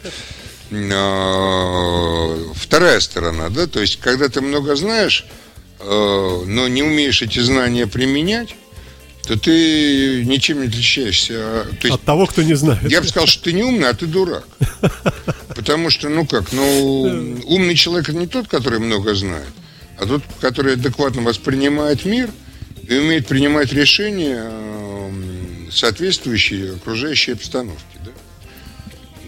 [0.72, 5.26] А, вторая сторона, да, то есть, когда ты много знаешь,
[5.80, 8.56] а, но не умеешь эти знания применять,
[9.28, 11.34] то ты ничем не отличаешься.
[11.38, 12.90] А, то есть, От того, кто не знает.
[12.90, 14.48] Я бы сказал, что ты не умный, а ты дурак.
[15.50, 19.54] Потому что, ну как, ну, умный человек это не тот, который много знает,
[19.98, 22.30] а тот, который адекватно воспринимает мир
[22.88, 28.00] и умеет принимать решения, эм, соответствующие окружающей обстановке.
[28.04, 28.12] Да?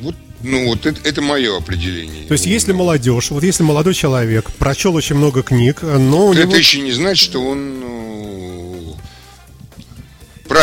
[0.01, 2.27] Вот Ну, вот это, это мое определение.
[2.27, 6.43] То есть, если молодежь, вот если молодой человек прочел очень много книг, но у это
[6.43, 6.55] него...
[6.55, 7.96] еще не значит, что он ну,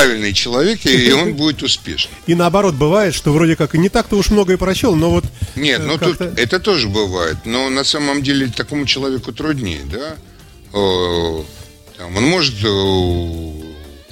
[0.04, 2.14] правильный человек, и он будет успешным.
[2.26, 5.24] И наоборот, бывает, что вроде как и не так-то уж много и прочел, но вот...
[5.56, 10.16] Нет, ну тут это тоже бывает, но на самом деле такому человеку труднее, да?
[10.72, 12.54] Он может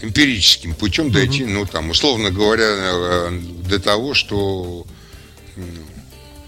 [0.02, 4.84] эмпирическим путем дойти, ну там, условно говоря, э, до того, что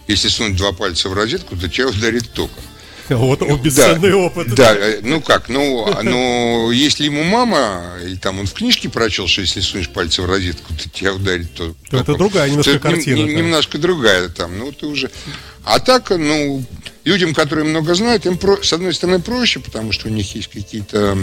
[0.08, 2.62] если сунуть два пальца в розетку, то тебя ударит током.
[3.08, 4.54] Вот он бесценный да, опыт.
[4.54, 9.26] Да, э, ну как, ну, ну, если ему мама, и там он в книжке прочел,
[9.26, 11.74] что если сунешь пальцы в розетку, то тебя ударит то.
[11.90, 13.16] То это другая немножко то картина.
[13.16, 15.10] Не, немножко другая там, ну ты уже.
[15.64, 16.64] А так, ну,
[17.04, 20.48] людям, которые много знают, им про, с одной стороны проще, потому что у них есть
[20.48, 21.16] какие-то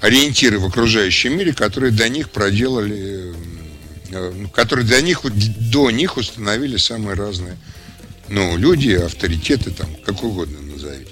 [0.00, 3.34] ориентиры в окружающем мире, которые до них проделали,
[4.10, 7.56] э, которые для них, до них установили самые разные
[8.28, 11.10] ну, люди, авторитеты, там, как угодно назовите.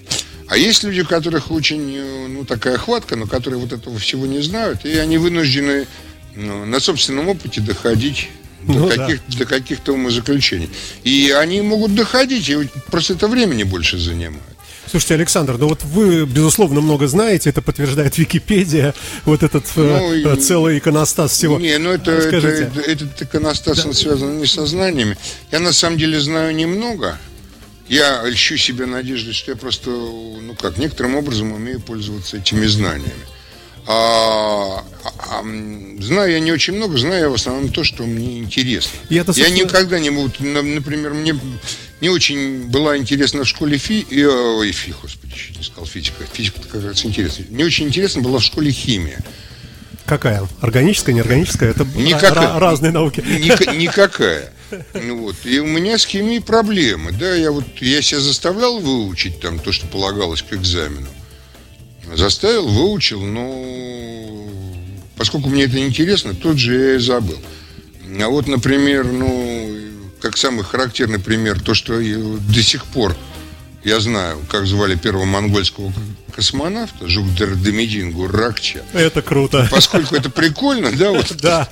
[0.48, 4.26] А есть люди, у которых очень, э, ну, такая хватка, но которые вот этого всего
[4.26, 5.86] не знают, и они вынуждены
[6.34, 8.28] ну, на собственном опыте доходить
[8.62, 9.38] ну, до, каких, да.
[9.38, 10.68] до каких-то умозаключений.
[11.02, 14.42] И они могут доходить, и просто это времени больше занимает.
[14.90, 18.94] Слушайте, Александр, ну вот вы, безусловно, много знаете, это подтверждает Википедия,
[19.24, 21.58] вот этот э, ну, э, целый иконостас всего.
[21.58, 23.88] Не, ну это, это, это, этот иконостас, да.
[23.88, 25.16] он связан не со знаниями.
[25.50, 27.18] Я на самом деле знаю немного.
[27.88, 33.12] Я льщу себе надеждой, что я просто, ну как, некоторым образом умею пользоваться этими знаниями.
[33.86, 35.42] А, а, а,
[36.00, 38.98] знаю я не очень много, знаю я в основном то, что мне интересно.
[39.10, 39.48] Я, собственно...
[39.48, 41.38] я никогда не буду, например, мне
[42.00, 44.06] не очень была интересна в школе фи...
[44.10, 46.24] Э, ой, фи, господи, не сказал физика.
[46.32, 47.44] Физика как раз интересно.
[47.50, 49.22] Не очень интересно была в школе химия.
[50.06, 50.46] Какая?
[50.60, 51.70] Органическая, неорганическая?
[51.70, 53.22] Это никакая, разные науки.
[53.26, 54.52] Ни, никакая.
[54.92, 55.36] Ну, вот.
[55.44, 57.12] И у меня с химией проблемы.
[57.12, 61.08] Да, я вот я себя заставлял выучить там то, что полагалось к экзамену.
[62.14, 64.46] Заставил, выучил, но
[65.16, 67.38] поскольку мне это интересно, тут же я и забыл.
[68.20, 69.74] А вот, например, ну,
[70.24, 73.14] как самый характерный пример, то, что до сих пор
[73.84, 75.92] я знаю, как звали первого монгольского
[76.34, 78.80] космонавта, Жугдер Демидин Гуракча.
[78.94, 79.68] Это круто.
[79.70, 81.68] Поскольку это прикольно, да, вот, да.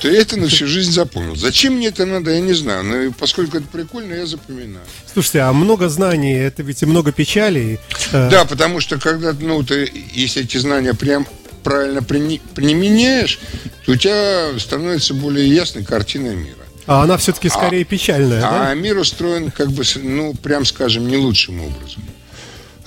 [0.00, 1.34] то я это на всю жизнь запомнил.
[1.34, 4.86] Зачем мне это надо, я не знаю, но поскольку это прикольно, я запоминаю.
[5.12, 7.80] Слушайте, а много знаний, это ведь и много печалей.
[8.12, 8.30] Э.
[8.30, 11.26] Да, потому что когда, ну, ты, если эти знания прям
[11.64, 13.40] правильно применяешь,
[13.84, 16.59] то у тебя становится более ясной картина мира.
[16.86, 18.74] А она все-таки а скорее а, печальная, а да?
[18.74, 22.02] мир устроен, как бы, ну, прям скажем, не лучшим образом.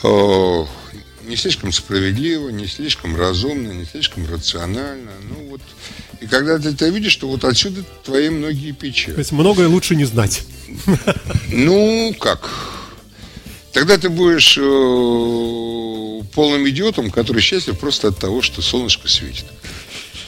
[0.03, 0.67] О,
[1.25, 5.11] не слишком справедливо, не слишком разумно, не слишком рационально.
[5.29, 5.61] Ну вот.
[6.19, 9.13] И когда ты это видишь, то вот отсюда твои многие печали.
[9.13, 10.43] То есть многое лучше не знать.
[11.49, 12.49] Ну, как?
[13.73, 19.45] Тогда ты будешь э, полным идиотом, который счастлив просто от того, что солнышко светит.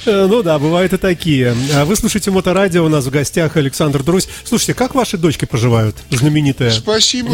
[0.05, 1.55] Э, ну да, бывают и такие.
[1.73, 4.27] А вы слушаете Моторадио, у нас в гостях Александр Друзь.
[4.43, 6.71] Слушайте, как ваши дочки поживают, знаменитые?
[6.71, 7.31] Спасибо,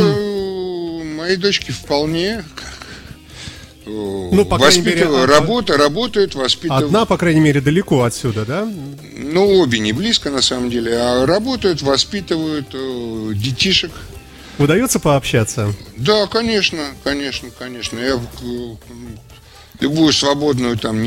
[1.16, 2.44] мои дочки вполне
[3.86, 6.86] ну, по мере, работа, работают, воспитывают.
[6.86, 8.72] Одна, по крайней мере, далеко отсюда, да?
[9.18, 13.92] Ну, обе не близко, на самом деле, а работают, воспитывают э, детишек.
[14.60, 15.74] Удается пообщаться?
[15.98, 18.00] Да, конечно, конечно, конечно.
[18.00, 18.20] Я
[19.80, 21.02] любую свободную там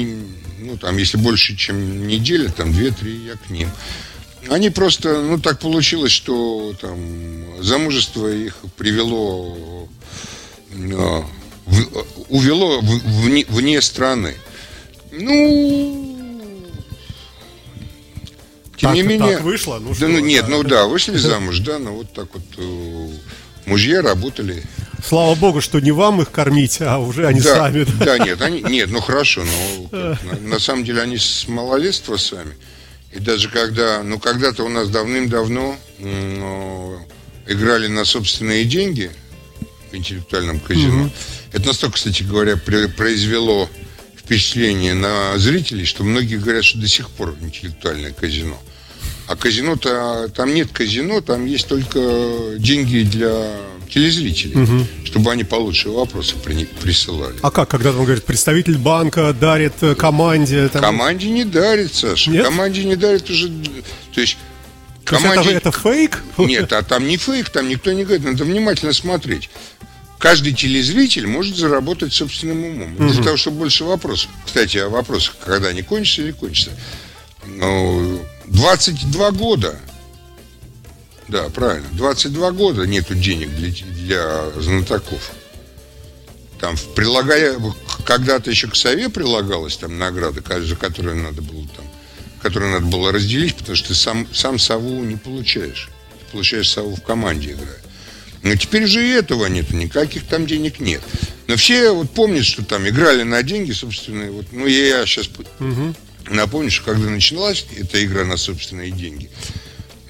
[0.59, 3.69] ну, там, если больше, чем неделя, там, две-три, я к ним.
[4.49, 9.89] Они просто, ну, так получилось, что там замужество их привело,
[10.71, 11.23] э,
[11.67, 14.35] в, увело в, вне, вне страны.
[15.13, 16.05] Ну,
[18.77, 19.37] тем так, не менее...
[19.37, 19.79] Так вышло?
[19.79, 20.51] Ну, да, что, ну, нет, да.
[20.51, 23.09] ну да, вышли замуж, да, но вот так вот э,
[23.67, 24.63] мужья работали
[25.07, 27.85] Слава богу, что не вам их кормить, а уже они да, сами.
[27.85, 29.45] Да, да нет, они, нет, ну хорошо,
[29.93, 32.55] но на, на самом деле они с малолетства сами.
[33.13, 36.99] И даже когда, ну когда-то у нас давным-давно ну,
[37.47, 39.11] играли на собственные деньги
[39.93, 41.05] в интеллектуальном казино.
[41.05, 41.13] Угу.
[41.53, 43.69] Это настолько, кстати говоря, произвело
[44.17, 48.59] впечатление на зрителей, что многие говорят, что до сих пор интеллектуальное казино.
[49.27, 53.57] А казино-то, там нет казино, там есть только деньги для
[53.89, 54.87] телезрителей, угу.
[55.05, 57.37] чтобы они получше вопросы при, присылали.
[57.43, 60.69] А как, когда он говорит, представитель банка дарит э, команде?
[60.69, 60.83] Там...
[60.83, 62.31] Команде не дарит, Саша.
[62.31, 62.45] Нет?
[62.45, 63.49] Команде не дарит уже...
[64.15, 64.37] То есть
[65.05, 65.51] команде...
[65.51, 66.23] это, это фейк?
[66.39, 69.49] Нет, а там не фейк, там никто не говорит, надо внимательно смотреть.
[70.19, 72.95] Каждый телезритель может заработать собственным умом.
[72.95, 73.09] Угу.
[73.11, 74.31] Для того, чтобы больше вопросов.
[74.45, 76.73] Кстати, о вопросах, когда они кончатся или кончатся.
[77.47, 79.79] Ну, 22 года
[81.29, 81.89] Да, правильно.
[81.93, 85.33] 22 года нету денег для, для знатоков.
[86.61, 87.59] Там прилагая,
[88.05, 91.85] когда-то еще к сове прилагалась там награда, за которую надо было там,
[92.41, 95.89] которую надо было разделить, потому что ты сам, сам сову не получаешь.
[96.21, 97.81] Ты получаешь сову в команде играя.
[98.43, 101.03] Но теперь уже и этого нет, никаких там денег нет.
[101.47, 104.31] Но все вот помнят, что там играли на деньги собственные.
[104.31, 105.95] Вот, ну, я сейчас угу.
[106.31, 109.31] Напомню, что когда начиналась эта игра на собственные деньги,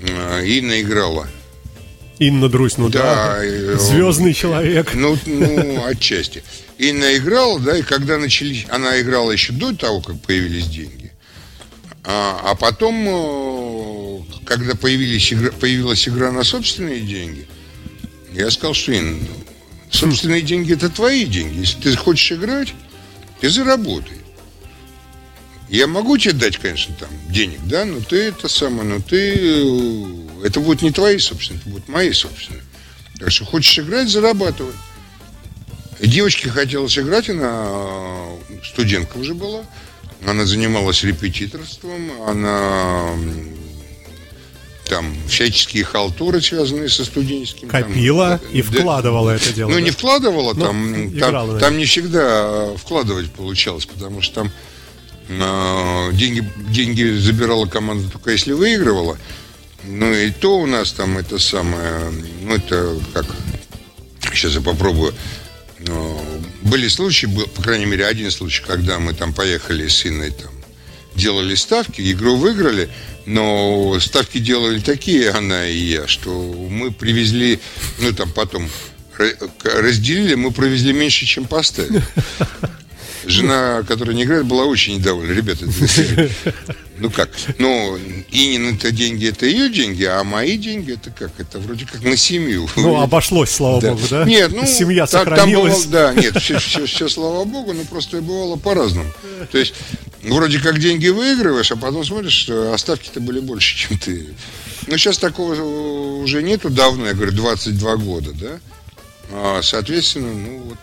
[0.01, 1.29] э, Инна играла.
[2.19, 4.95] Инна Друсь, ну да, да э, звездный человек.
[4.95, 6.43] Ну, ну, отчасти.
[6.79, 11.13] Инна играла, да, и когда начались, она играла еще до того, как появились деньги.
[12.05, 17.47] А, а потом, э, когда появились, появилась игра на собственные деньги,
[18.33, 19.19] я сказал, что Инна,
[19.91, 21.61] собственные деньги это твои деньги.
[21.61, 22.75] Если ты хочешь играть,
[23.41, 24.24] ты заработай.
[25.69, 30.47] Я могу тебе дать, конечно, там денег, да, но ты это самое, но ты э,
[30.47, 32.63] это будет не твои собственные, это будут мои собственные.
[33.19, 34.75] Так что хочешь играть, зарабатывай.
[36.01, 39.63] Девочке хотелось играть, она э, студентка уже была.
[40.27, 43.11] Она занималась репетиторством, она
[44.89, 47.69] там всяческие халтуры, связанные со студенческим.
[47.69, 49.71] Копила там, и да, вкладывала это дело.
[49.71, 49.81] Ну, да?
[49.81, 54.74] не вкладывала, ну, там, там, там не всегда вкладывать получалось, потому что там э,
[55.29, 59.19] деньги, деньги забирала команда только если выигрывала.
[59.85, 62.11] Ну и то у нас там это самое,
[62.43, 63.27] ну это как,
[64.33, 65.15] сейчас я попробую.
[65.81, 66.19] Э,
[66.63, 70.53] были случаи, был, по крайней мере, один случай, когда мы там поехали с сыном там,
[71.15, 72.89] делали ставки, игру выиграли,
[73.27, 77.61] но ставки делали такие, она и я, что мы привезли,
[77.99, 78.69] ну там потом
[79.65, 82.03] разделили, мы провезли меньше, чем поставили.
[83.27, 85.33] Жена, которая не играет, была очень недовольна.
[85.33, 85.67] Ребята,
[86.99, 87.31] ну как?
[87.59, 87.99] Ну,
[88.31, 91.33] Инин это деньги, это ее деньги, а мои деньги это как?
[91.39, 92.69] Это вроде как на семью.
[92.77, 93.91] Ну, обошлось, слава да.
[93.93, 94.25] богу, да?
[94.25, 95.83] Нет, ну, семья так, сохранилась.
[95.83, 99.11] Там да, нет, все, все, все, слава богу, но просто бывало по-разному.
[99.51, 99.75] То есть,
[100.23, 104.29] вроде как деньги выигрываешь, а потом смотришь, что оставки-то были больше, чем ты.
[104.87, 105.55] Ну, сейчас такого
[106.23, 108.61] уже нету давно, я говорю, 22 года, да?
[109.33, 110.79] А, соответственно, ну вот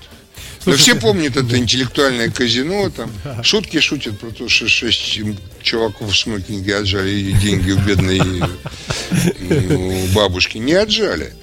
[0.66, 3.12] но все помнят это интеллектуальное казино, там
[3.44, 5.20] шутки шутят про то, что шесть
[5.62, 8.20] чуваков в смокинге отжали деньги у бедной
[9.40, 10.58] ну, бабушки.
[10.58, 11.34] Не отжали.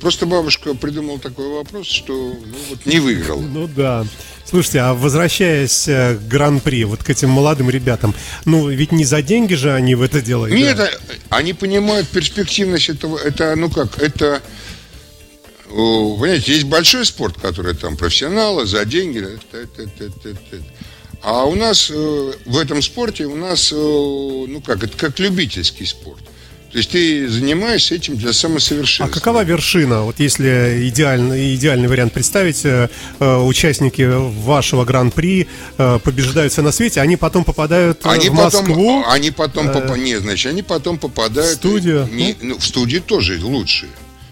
[0.00, 3.40] Просто бабушка придумала такой вопрос, что ну, вот не выиграл.
[3.40, 4.06] Ну да.
[4.44, 8.14] Слушайте, а возвращаясь э, к Гран-при, вот к этим молодым ребятам,
[8.46, 10.78] ну ведь не за деньги же они в это дело играют.
[10.78, 13.18] Нет, они понимают перспективность этого.
[13.18, 14.40] Это, ну как, это
[15.68, 19.26] понимаете, есть большой спорт, который там профессионалы за деньги.
[21.22, 25.84] А у нас э, в этом спорте у нас, э, ну как, это как любительский
[25.84, 26.22] спорт.
[26.70, 29.10] То есть ты занимаешься этим для самосовершенствования.
[29.10, 30.02] А какова вершина?
[30.02, 37.16] Вот если идеальный, идеальный вариант представить, э, участники вашего гран-при э, побеждаются на свете, они
[37.16, 39.00] потом попадают они в Москву?
[39.00, 39.96] Потом, они потом, э, поп...
[39.96, 41.50] не, значит, они потом попадают...
[41.50, 42.08] В студию?
[42.12, 43.90] Не, ну, в студии тоже лучшие.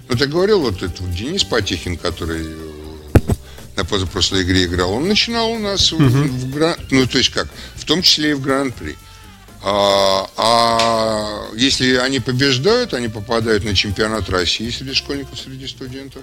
[0.08, 3.32] Ну, ты говорил, вот этот вот Денис Потехин, который э,
[3.76, 6.04] на позапрошлой игре играл, он начинал у нас угу.
[6.04, 6.76] в, в гран...
[6.90, 8.96] ну, то есть как, в том числе и в Гран-при.
[9.62, 16.22] А, а если они побеждают, они попадают на чемпионат России среди школьников, среди студентов.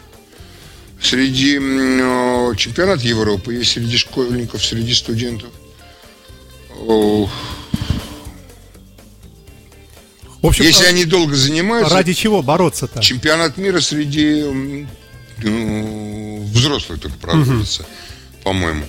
[1.01, 5.49] Среди э, чемпионат Европы есть среди школьников, среди студентов.
[10.43, 11.95] В общем, Если а они долго занимаются...
[11.95, 13.01] Ради чего бороться-то?
[13.01, 14.43] Чемпионат мира среди
[15.41, 17.89] ну, взрослых только проводится, угу.
[18.43, 18.83] по-моему.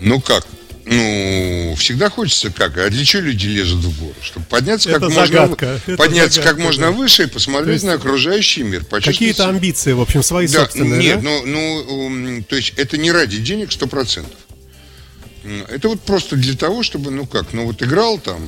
[0.00, 0.46] Ну как?
[0.84, 2.76] Ну, всегда хочется как?
[2.76, 4.14] А для чего люди лезут в горы?
[4.20, 5.66] Чтобы подняться как загадка.
[5.66, 6.92] можно, Это подняться загадка, как можно да.
[6.92, 8.84] выше и посмотреть есть, на окружающий мир.
[8.84, 11.00] Какие-то амбиции, в общем, свои да, собственные.
[11.00, 11.30] Нет, да?
[11.46, 14.38] ну, ну, то есть это не ради денег сто процентов.
[15.70, 18.42] Это вот просто для того, чтобы, ну как, ну вот играл там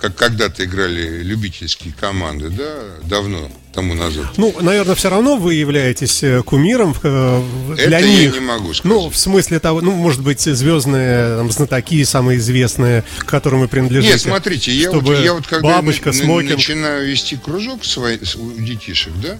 [0.00, 4.26] как когда-то играли любительские команды, да, давно тому назад.
[4.36, 7.42] Ну, наверное, все равно вы являетесь э, кумиром э,
[7.76, 8.34] для Это них.
[8.34, 8.84] я не могу сказать.
[8.84, 13.68] Ну, в смысле того, ну, может быть, звездные там, знатоки, самые известные, к которым вы
[13.68, 14.14] принадлежите.
[14.14, 19.12] Нет, смотрите, я вот, я вот когда бабочка, на, начинаю вести кружок свои, у детишек,
[19.22, 19.38] да,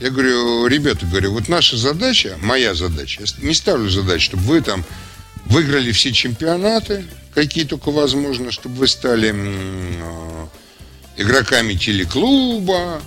[0.00, 4.60] я говорю, ребята, говорю, вот наша задача, моя задача, я не ставлю задачу, чтобы вы
[4.60, 4.84] там
[5.48, 10.48] выиграли все чемпионаты, какие только возможно, чтобы вы стали а,
[11.16, 13.00] игроками телеклуба,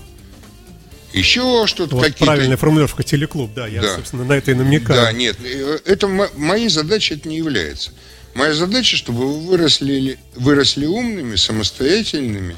[1.13, 1.95] еще что-то.
[1.95, 2.25] Вот какие-то...
[2.25, 3.95] правильная формулировка телеклуб, да, я, да.
[3.95, 5.01] собственно, на это и намекаю.
[5.01, 7.91] Да, нет, э, это моей задачей это не является.
[8.33, 12.55] Моя задача, чтобы вы выросли, выросли умными, самостоятельными,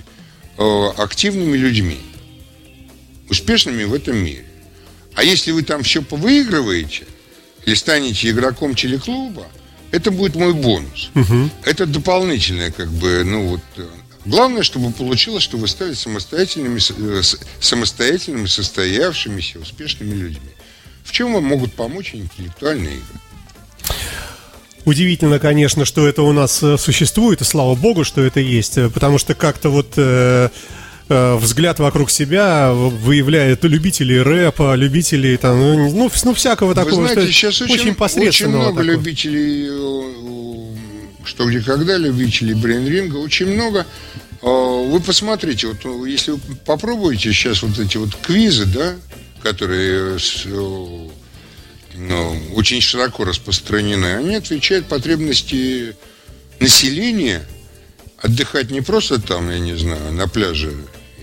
[0.97, 1.97] активными людьми.
[3.27, 4.45] успешными в этом мире.
[5.15, 7.05] А если вы там все повыигрываете,
[7.65, 9.47] или станете игроком телеклуба,
[9.93, 11.11] это будет мой бонус.
[11.13, 11.49] Угу.
[11.65, 13.61] Это дополнительное, как бы, ну вот.
[13.77, 13.85] Э,
[14.25, 17.21] главное, чтобы получилось, что вы стали самостоятельными, э,
[17.59, 20.49] самостоятельными, состоявшимися, успешными людьми.
[21.03, 23.95] В чем вам могут помочь интеллектуальные игры?
[24.83, 29.19] Удивительно, конечно, что это у нас э, существует, и слава богу, что это есть, потому
[29.19, 30.03] что как-то вот э,
[30.43, 30.49] Э,
[31.09, 37.01] взгляд вокруг себя выявляет любителей рэпа, любителей там, ну, ну, ну всякого такого.
[37.01, 38.61] Вы знаете, сейчас очень, очень посредственного.
[38.61, 38.97] Очень много такого.
[38.97, 43.85] любителей, э, что где когда, любителей брейнринга, очень много.
[44.41, 48.95] Э, вы посмотрите, вот если вы попробуете сейчас вот эти вот квизы, да,
[49.41, 50.17] которые
[51.95, 55.95] ну, очень широко распространены, они отвечают потребности
[56.59, 57.43] населения–
[58.23, 60.73] отдыхать не просто там, я не знаю, на пляже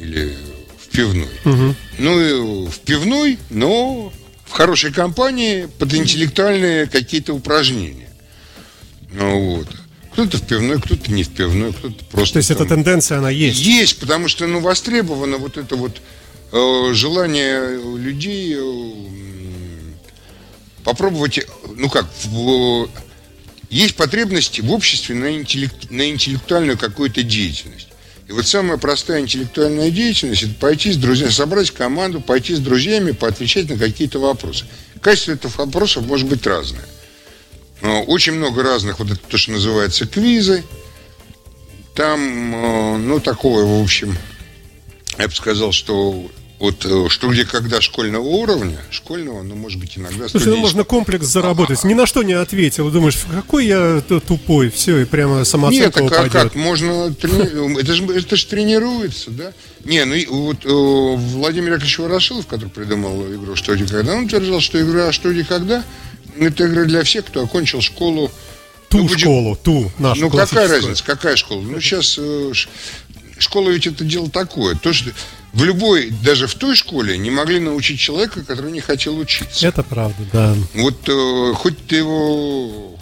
[0.00, 0.36] или
[0.78, 1.28] в пивной.
[1.44, 1.74] Угу.
[1.98, 4.12] Ну, в пивной, но
[4.46, 8.08] в хорошей компании под интеллектуальные какие-то упражнения.
[9.12, 9.68] Ну, вот.
[10.12, 12.34] Кто-то в пивной, кто-то не в пивной, кто-то просто...
[12.34, 12.56] То есть там...
[12.56, 13.60] эта тенденция, она есть?
[13.60, 16.00] Есть, потому что, ну, востребовано вот это вот
[16.52, 18.92] э, желание людей э,
[20.84, 21.46] попробовать,
[21.76, 22.88] ну как, в,
[23.68, 27.89] есть потребность в обществе на, интеллект, на интеллектуальную какую-то деятельность.
[28.30, 33.10] И вот самая простая интеллектуальная деятельность– это пойти с друзьями, собрать команду, пойти с друзьями,
[33.10, 34.66] поотвечать на какие-то вопросы.
[35.02, 36.84] Качество этих вопросов может быть разное.
[37.82, 40.62] Но очень много разных, вот это то, что называется квизы.
[41.96, 44.16] Там, э, ну, такого, в общем,
[45.18, 49.96] я бы сказал, что вот э, что где когда школьного уровня, школьного, ну, может быть,
[49.96, 50.28] иногда...
[50.28, 51.82] Слушай, ну, можно комплекс заработать.
[51.84, 52.90] Ни на что не ответил.
[52.90, 56.32] Думаешь, какой я тупой, все, и прямо самооценка Нет, так, упадет.
[56.32, 57.14] как, можно...
[57.14, 57.80] Трени...
[57.80, 59.52] Это же это ж тренируется, да?
[59.84, 64.60] Не, ну, вот э, Владимир Яковлевич Ворошилов, который придумал игру «Что где когда», он утверждал,
[64.60, 65.82] что игра «Что где когда»
[66.38, 68.30] это игра для всех, кто окончил школу
[68.90, 71.62] Ту ну, школу, ту нашу Ну, какая разница, какая школа?
[71.62, 72.52] Ну, сейчас э,
[73.38, 74.74] школа ведь это дело такое.
[74.74, 75.10] То, что
[75.52, 79.66] в любой, даже в той школе, не могли научить человека, который не хотел учиться.
[79.66, 80.56] Это правда, да.
[80.74, 82.98] Вот э, хоть ты его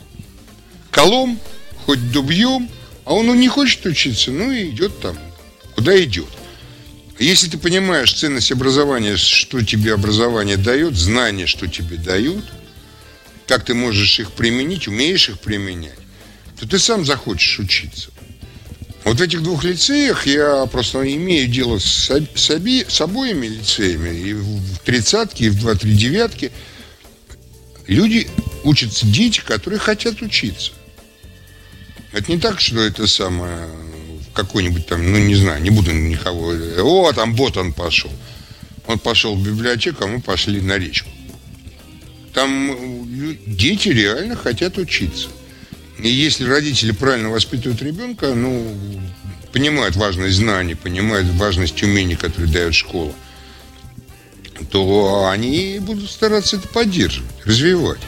[0.90, 1.38] колом,
[1.84, 2.68] хоть дубьем,
[3.04, 5.18] а он ну, не хочет учиться, ну и идет там,
[5.74, 6.28] куда идет.
[7.18, 12.44] Если ты понимаешь ценность образования, что тебе образование дает, знания, что тебе дают,
[13.46, 15.98] как ты можешь их применить, умеешь их применять,
[16.58, 18.10] то ты сам захочешь учиться.
[19.08, 24.14] Вот в этих двух лицеях я просто имею дело с, с, оби, с обоими лицеями,
[24.14, 26.52] и в тридцатке, и в два-три девятке.
[27.86, 28.28] Люди
[28.64, 30.72] учатся, дети, которые хотят учиться.
[32.12, 33.70] Это не так, что это самое,
[34.34, 36.52] какой-нибудь там, ну не знаю, не буду никого,
[36.82, 38.12] о, там бот он пошел.
[38.86, 41.08] Он пошел в библиотеку, а мы пошли на речку.
[42.34, 45.30] Там э, дети реально хотят учиться.
[45.98, 48.72] И если родители правильно воспитывают ребенка, ну,
[49.52, 53.12] понимают важность знаний, понимают важность умений, которые дает школа,
[54.70, 58.00] то они будут стараться это поддерживать, развивать.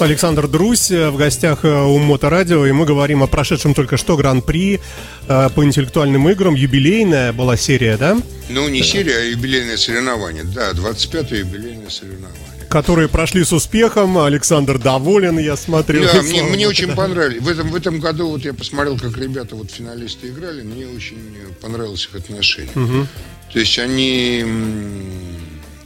[0.00, 4.16] Александр Друсь э, в гостях э, у Моторадио, и мы говорим о прошедшем только что
[4.16, 4.80] Гран-при
[5.26, 6.54] э, по интеллектуальным играм.
[6.54, 8.16] Юбилейная была серия, да?
[8.48, 10.44] Ну, не серия, а юбилейное соревнование.
[10.44, 14.18] Да, 25-е юбилейное соревнование которые прошли с успехом.
[14.18, 16.04] Александр доволен, я смотрел.
[16.04, 17.42] Да, мне, мне очень понравилось.
[17.42, 21.18] В этом, в этом году вот я посмотрел, как ребята, вот финалисты играли, мне очень
[21.60, 22.72] понравилось их отношение.
[22.74, 23.06] Угу.
[23.52, 24.44] То есть они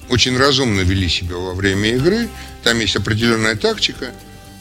[0.09, 2.29] очень разумно вели себя во время игры.
[2.63, 4.11] Там есть определенная тактика,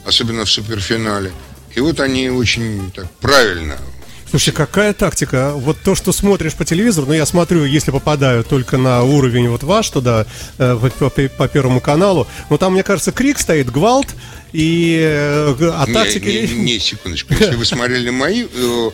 [0.06, 1.32] особенно в суперфинале.
[1.74, 3.78] И вот они очень так правильно
[4.32, 5.52] Слушай, какая тактика?
[5.54, 9.62] Вот то, что смотришь по телевизору, ну я смотрю, если попадаю только на уровень вот
[9.62, 10.24] ваш туда,
[10.56, 14.06] э, по, по, по первому каналу, но там, мне кажется, крик стоит, гвалт,
[14.54, 16.28] и э, а тактика...
[16.28, 18.90] Не, не, не, секундочку, если вы смотрели мои э,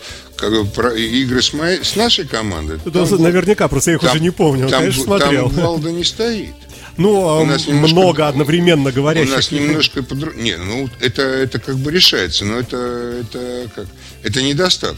[0.97, 2.77] игры с, моей, с нашей командой...
[2.91, 5.49] Там, наверняка, просто я их там, уже не помню, там, конечно, смотрел.
[5.49, 6.53] Там гвалда не стоит.
[6.97, 9.31] Ну, у нас немножко, много одновременно говорящих.
[9.31, 10.35] У нас немножко подруг...
[10.35, 12.75] Не, ну это, это как бы решается, но это,
[13.21, 13.85] это как...
[14.21, 14.97] Это недостаток.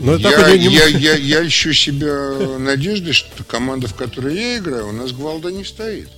[0.00, 0.66] Но я, не...
[0.66, 5.50] я, я, я ищу себя надеждой, что команда, в которой я играю, у нас гвалда
[5.50, 6.08] не стоит.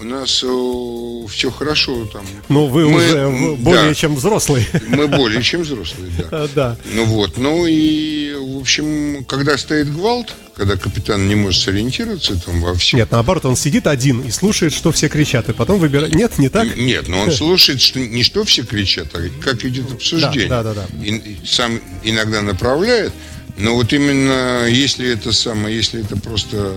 [0.00, 2.24] У нас э, все хорошо там.
[2.48, 4.66] Ну, вы мы, уже более да, чем взрослый.
[4.88, 6.48] Мы более чем взрослые, да.
[6.54, 6.76] да.
[6.94, 12.62] Ну вот, ну и, в общем, когда стоит гвалт, когда капитан не может сориентироваться там
[12.62, 12.98] во всем.
[12.98, 16.14] Нет, наоборот, он сидит один и слушает, что все кричат, и потом выбирает.
[16.14, 16.76] Нет, не так?
[16.76, 20.48] Нет, но он слушает, что не что все кричат, а как идет обсуждение.
[20.48, 20.86] Да, да, да.
[20.90, 21.04] да.
[21.04, 23.12] И, сам иногда направляет,
[23.58, 26.74] но вот именно если это самое, если это просто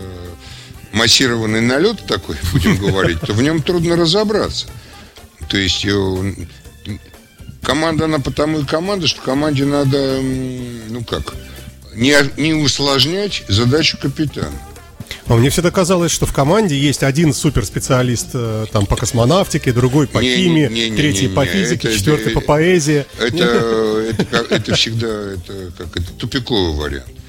[0.94, 4.68] массированный налет такой, будем говорить, то в нем трудно разобраться.
[5.50, 6.34] То есть э,
[7.62, 11.34] команда, она потому и команда, что команде надо, ну как,
[11.96, 14.58] не, не усложнять задачу капитана.
[15.28, 20.08] А мне всегда казалось, что в команде есть один суперспециалист э, там по космонавтике, другой
[20.08, 23.06] по не, химии, не, не, третий по физике, это, четвертый это, по поэзии.
[23.20, 27.23] Это, это, это всегда это, как, это тупиковый вариант.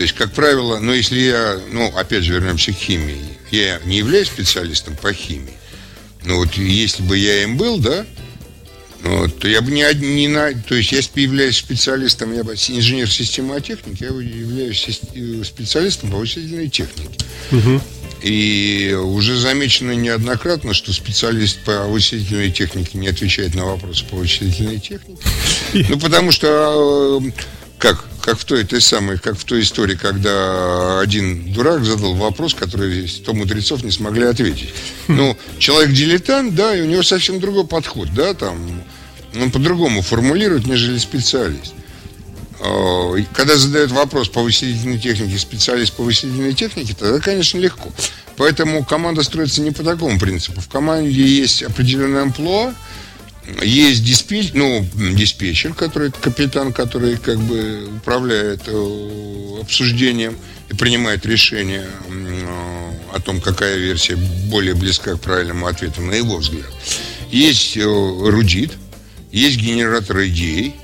[0.00, 3.20] То есть, как правило, ну, если я, ну, опять же, вернемся к химии,
[3.50, 5.52] я не являюсь специалистом по химии,
[6.24, 8.06] но вот если бы я им был, да,
[9.02, 10.54] ну, то я бы не, не на...
[10.54, 16.70] То есть, я являюсь специалистом, я бы инженер системотехники, я являюсь э, специалистом по вычислительной
[16.70, 17.22] технике.
[17.52, 17.82] Угу.
[18.22, 24.80] И уже замечено неоднократно, что специалист по вычислительной технике не отвечает на вопросы по вычислительной
[24.80, 25.20] технике.
[25.90, 27.30] Ну, потому что э,
[27.78, 32.54] как, как в той, той самой, как в той истории, когда один дурак задал вопрос,
[32.54, 34.70] который 100 мудрецов не смогли ответить.
[35.08, 35.16] Хм.
[35.16, 38.82] Ну, человек дилетант, да, и у него совсем другой подход, да, там,
[39.34, 41.74] он по-другому формулирует, нежели специалист.
[42.60, 47.90] А, когда задают вопрос по вычислительной технике специалист по вычислительной технике, тогда, конечно, легко.
[48.36, 50.60] Поэтому команда строится не по такому принципу.
[50.60, 52.74] В команде есть определенный амплуа,
[53.62, 60.36] есть диспетчер, ну, диспетчер, который капитан, который как бы управляет э, обсуждением
[60.68, 66.38] и принимает решение э, о том, какая версия более близка к правильному ответу, на его
[66.38, 66.70] взгляд.
[67.30, 68.72] Есть э, рудит,
[69.32, 70.74] есть генератор идей,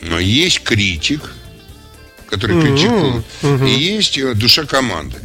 [0.00, 1.32] но есть критик,
[2.28, 3.24] который критикует,
[3.62, 5.23] и есть душа команды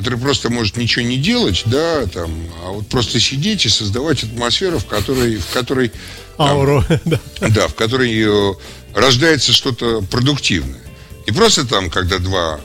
[0.00, 2.30] который просто может ничего не делать, да, там,
[2.64, 5.92] а вот просто сидеть и создавать атмосферу, в которой, в которой
[6.38, 7.20] там, Ауру, да.
[7.40, 8.54] да, в которой э,
[8.94, 10.80] рождается что-то продуктивное.
[11.26, 12.60] И просто там, когда два,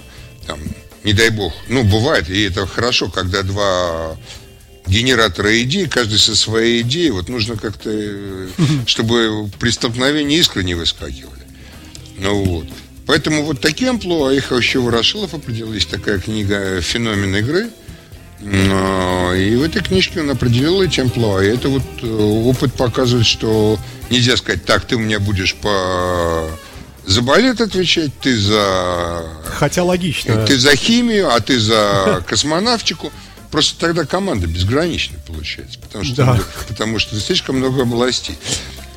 [0.47, 0.59] там,
[1.03, 4.15] не дай бог, ну, бывает, и это хорошо, когда два
[4.87, 8.47] генератора идей, каждый со своей идеей, вот нужно как-то, э,
[8.85, 11.43] чтобы при столкновении искры не выскакивали.
[12.17, 12.67] Ну вот.
[13.07, 17.69] Поэтому вот такие амплуа, их еще Ворошилов определил, есть такая книга «Феномен игры»,
[18.41, 21.43] и в этой книжке он определил эти амплуа.
[21.43, 23.79] И это вот э, опыт показывает, что
[24.09, 26.49] нельзя сказать, так, ты у меня будешь по
[27.05, 29.23] за балет отвечать, ты за...
[29.45, 30.45] Хотя логично.
[30.45, 33.11] Ты за химию, а ты за космонавтику.
[33.51, 35.79] Просто тогда команда безграничная получается.
[35.79, 36.39] Потому что, да.
[36.67, 38.37] потому что слишком много областей.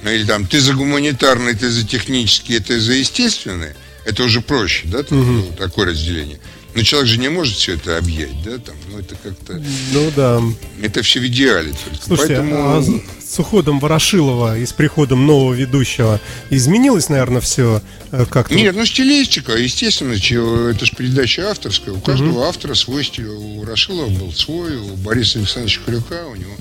[0.05, 3.77] Или там ты за гуманитарный, ты за технические, ты за естественные–
[4.09, 5.15] это уже проще, да, угу.
[5.15, 6.41] ну, такое разделение.
[6.75, 9.63] Но человек же не может все это объять, да, там, ну это как-то...
[9.93, 10.43] Ну да.
[10.81, 12.05] Это все в идеале только.
[12.05, 12.79] Слушайте, Поэтому...
[12.79, 12.83] а
[13.23, 17.83] с уходом Ворошилова и с приходом нового ведущего изменилось, наверное, все
[18.13, 18.55] э, как-то?
[18.55, 21.95] Нет, ну стилистика, естественно, это же передача авторская.
[21.95, 22.43] У каждого угу.
[22.43, 23.27] автора свой стиль.
[23.27, 26.55] У Ворошилова был свой, у Бориса Александровича Крюка у него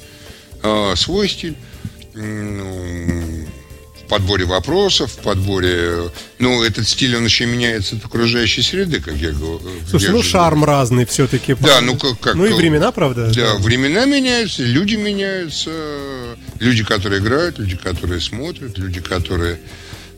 [0.63, 1.55] а, свой стиль.
[2.13, 3.47] Ну,
[4.07, 6.11] подборе вопросов, в подборе...
[6.39, 9.61] Ну, этот стиль, он еще меняется от окружающей среды, как я говорю.
[9.89, 11.55] Слушай, ну, шарм разный все-таки.
[11.59, 12.35] Да, ну, как, как...
[12.35, 13.31] Ну, и времена, правда?
[13.33, 15.71] Да, да, времена меняются, люди меняются.
[16.59, 19.59] Люди, которые играют, люди, которые смотрят, люди, которые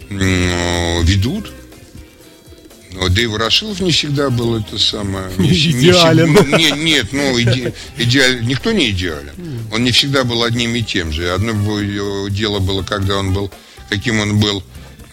[0.10, 1.52] ведут.
[2.92, 5.30] Но Дэйв Ворошилов не всегда был это самое...
[5.38, 6.34] Не, идеален.
[6.34, 9.34] Не, нет, нет, ну, иде, идеаль, никто не идеален.
[9.72, 11.32] Он не всегда был одним и тем же.
[11.32, 11.54] Одно
[12.30, 13.52] дело было, когда он был
[13.90, 14.64] каким он был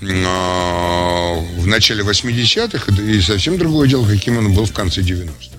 [0.02, 5.56] а, в начале 80-х, и совсем другое дело, каким он был в конце 90-х.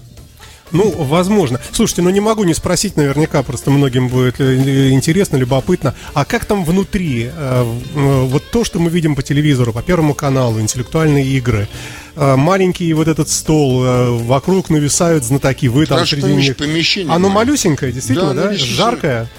[0.71, 1.59] Ну, возможно.
[1.71, 5.95] Слушайте, ну не могу не спросить, наверняка просто многим будет э, интересно, любопытно.
[6.13, 7.29] А как там внутри?
[7.33, 7.63] Э,
[7.93, 11.69] вот то, что мы видим по телевизору, по Первому каналу, интеллектуальные игры,
[12.15, 16.57] э, маленький вот этот стол, вокруг нависают знатоки, вы там среди них.
[16.57, 18.49] Помещение Оно малюсенькое, действительно, да?
[18.49, 18.57] да?
[18.57, 19.29] Жаркое?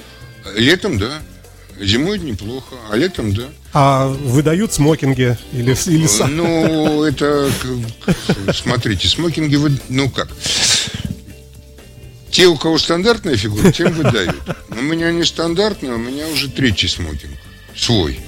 [0.56, 1.18] Летом, да.
[1.78, 3.44] Зимой неплохо, а летом да.
[3.72, 6.36] А выдают смокинги или, или сам?
[6.36, 7.50] Ну, это,
[8.54, 10.28] смотрите, смокинги, вы, ну как,
[12.30, 14.36] те, у кого стандартная фигура, тем выдают.
[14.70, 17.32] У меня не стандартная, у меня уже третий смокинг,
[17.76, 18.20] свой.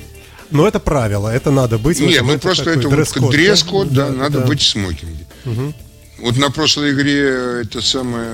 [0.50, 2.00] Но это правило, это надо быть.
[2.00, 4.46] Нет, ну просто это дресс-код, дресс-код да, да, надо да.
[4.46, 5.26] быть в смокинге.
[5.46, 5.74] Угу.
[6.22, 8.26] Вот на прошлой игре это самое,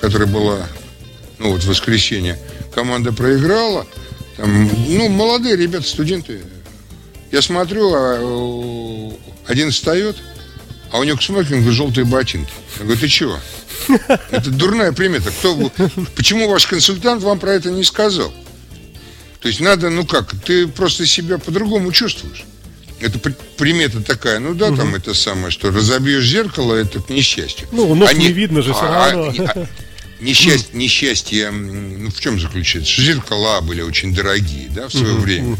[0.00, 0.66] которая была,
[1.38, 2.38] ну вот в воскресенье,
[2.74, 3.86] команда проиграла.
[4.40, 6.40] Там, ну, молодые ребята, студенты.
[7.30, 9.12] Я смотрю, а,
[9.46, 10.16] один встает,
[10.90, 12.50] а у него к смокингу желтые ботинки.
[12.78, 13.38] Я говорю, ты чего?
[14.30, 15.30] Это дурная примета.
[15.30, 15.70] Кто,
[16.16, 18.32] почему ваш консультант вам про это не сказал?
[19.40, 22.44] То есть надо, ну как, ты просто себя по-другому чувствуешь.
[23.00, 23.18] это
[23.58, 24.76] примета такая, ну да, угу.
[24.76, 27.68] там это самое, что разобьешь зеркало, это к несчастью.
[27.72, 29.34] Ну, ног а не, не видно же все а, равно.
[29.38, 29.66] А, а,
[30.20, 33.00] несчастье, несчастье, ну в чем заключается?
[33.00, 35.56] Зеркала были очень дорогие, да, в свое время.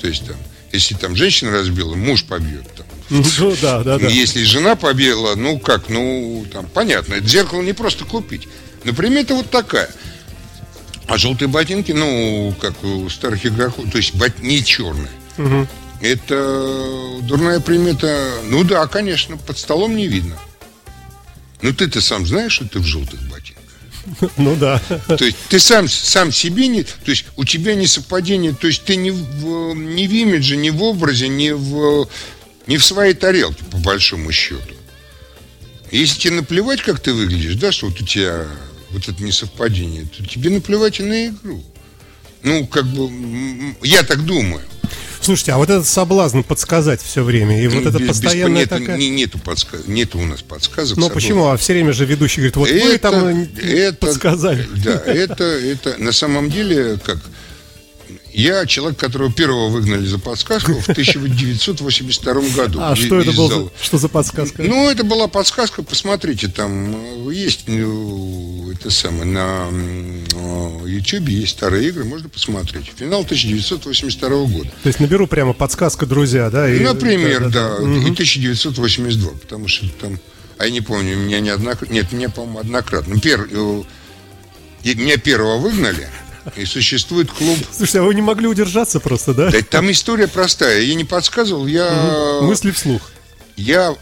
[0.00, 0.36] То есть там,
[0.72, 2.86] если там женщина разбила, муж побьет там.
[3.38, 4.06] Ну да, да, да.
[4.06, 8.48] Если жена побила, ну как, ну там понятно, это зеркало не просто купить.
[8.84, 9.90] Например, это вот такая.
[11.06, 15.08] А желтые ботинки, ну, как у старых игроков, то есть не черные.
[15.38, 15.66] Угу.
[16.02, 18.34] Это дурная примета.
[18.44, 20.36] Ну да, конечно, под столом не видно.
[21.62, 23.57] Ну ты-то сам знаешь, что ты в желтых ботинках.
[24.36, 24.80] Ну да.
[25.06, 26.82] То есть ты сам, сам себе не...
[26.82, 30.70] То есть у тебя не совпадение, то есть ты не в, не в имидже, не
[30.70, 32.08] в образе, не в,
[32.66, 34.74] не в своей тарелке, по большому счету.
[35.90, 38.46] Если тебе наплевать, как ты выглядишь, да, что вот у тебя
[38.90, 41.64] вот это несовпадение, то тебе наплевать и на игру.
[42.42, 43.10] Ну, как бы,
[43.82, 44.62] я так думаю.
[45.20, 48.96] Слушайте, а вот этот соблазн подсказать все время, и ну, вот это постоянная нет, такая...
[48.96, 49.86] Не, нету, подсказ...
[49.86, 50.96] нету у нас подсказок.
[50.96, 51.48] Ну почему?
[51.48, 54.66] А все время же ведущий говорит, вот это, вы там это, подсказали.
[54.84, 57.18] Да, это, это на самом деле как
[58.32, 62.78] я человек, которого первого выгнали за подсказку в 1982 году.
[62.82, 63.70] А что это было?
[63.80, 64.62] Что за подсказка?
[64.62, 69.68] Ну, это была подсказка, посмотрите, там есть ну, это самое, на
[70.86, 72.92] YouTube есть старые игры, можно посмотреть.
[72.96, 74.70] Финал 1982 года.
[74.82, 76.68] То есть наберу прямо подсказка, друзья, да?
[76.68, 77.84] И, Например, да, да, да.
[77.84, 80.18] и 1982, потому что там,
[80.58, 83.18] а я не помню, меня неоднократно, нет, меня, по-моему, однократно.
[83.20, 83.82] Пер, э,
[84.84, 86.08] меня первого выгнали,
[86.56, 87.58] и существует клуб...
[87.70, 89.50] Слушайте, а вы не могли удержаться просто, да?
[89.50, 90.80] Да там история простая.
[90.80, 92.38] Я не подсказывал, я...
[92.40, 92.46] Угу.
[92.46, 93.02] Мысли вслух.
[93.56, 93.96] Я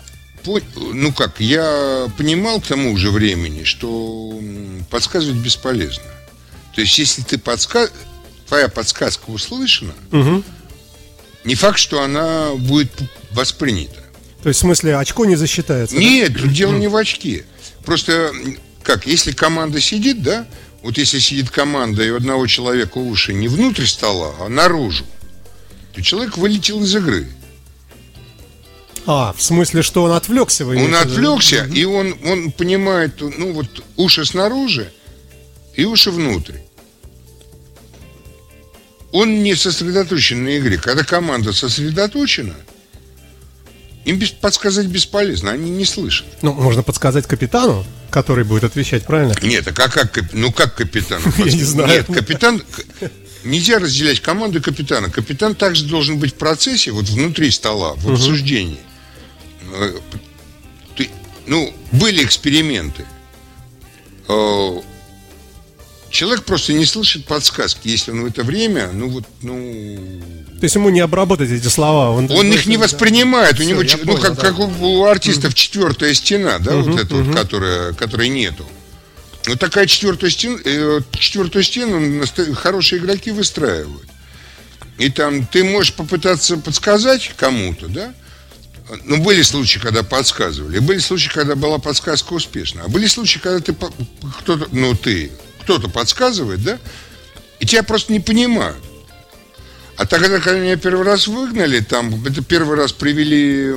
[0.92, 4.40] ну как, я понимал к тому же времени, что
[4.90, 6.04] подсказывать бесполезно.
[6.74, 7.90] То есть, если ты подсказ...
[8.46, 10.42] твоя подсказка услышана, угу.
[11.44, 12.92] не факт, что она будет
[13.32, 14.02] воспринята.
[14.42, 15.96] То есть, в смысле, очко не засчитается?
[15.96, 16.48] Нет, да?
[16.48, 17.44] дело не в очке.
[17.84, 18.30] Просто,
[18.82, 20.46] как, если команда сидит, да,
[20.86, 25.04] вот если сидит команда, и у одного человека уши не внутрь стола, а наружу,
[25.92, 27.28] то человек вылетел из игры.
[29.04, 30.64] А, в смысле, что он отвлекся?
[30.64, 34.92] Вы он отвлекся, и он, он понимает, ну вот уши снаружи
[35.74, 36.58] и уши внутрь.
[39.10, 40.78] Он не сосредоточен на игре.
[40.78, 42.54] Когда команда сосредоточена,
[44.06, 46.26] им подсказать бесполезно, они не слышат.
[46.40, 49.34] Ну, можно подсказать капитану, который будет отвечать, правильно?
[49.42, 51.24] Нет, а как, как ну как капитану?
[51.38, 51.88] Я не знаю.
[51.88, 52.62] Нет, капитан...
[53.42, 55.10] Нельзя разделять команду капитана.
[55.10, 58.80] Капитан также должен быть в процессе, вот внутри стола, в обсуждении.
[59.72, 59.92] Э,
[61.46, 63.04] ну, были эксперименты.
[66.16, 69.98] Человек просто не слышит подсказки, если он в это время, ну вот, ну...
[70.58, 72.10] То есть ему не обработать эти слова?
[72.10, 73.58] Он, он их не воспринимает.
[73.58, 73.62] Да.
[73.62, 74.40] У него, Все, ну, понял, как, да.
[74.40, 77.24] как у артистов четвертая стена, да, угу, вот эта угу.
[77.24, 78.66] вот, которая, которой нету.
[79.46, 84.08] Вот такая четвертая стена, э, четвертую стену хорошие игроки выстраивают.
[84.96, 88.14] И там ты можешь попытаться подсказать кому-то, да,
[89.04, 90.78] ну, были случаи, когда подсказывали.
[90.78, 92.84] Были случаи, когда была подсказка успешна.
[92.84, 95.30] А были случаи, когда ты кто-то, ну, ты,
[95.66, 96.78] кто-то подсказывает, да,
[97.58, 98.78] и тебя просто не понимают.
[99.96, 103.72] А тогда, когда меня первый раз выгнали, там, это первый раз привели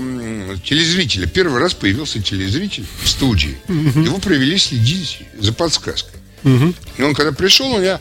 [0.63, 1.25] телезрителя.
[1.27, 3.57] Первый раз появился телезритель в студии.
[3.67, 6.19] Его привели следить за подсказкой.
[6.43, 7.99] И он, когда пришел, у меня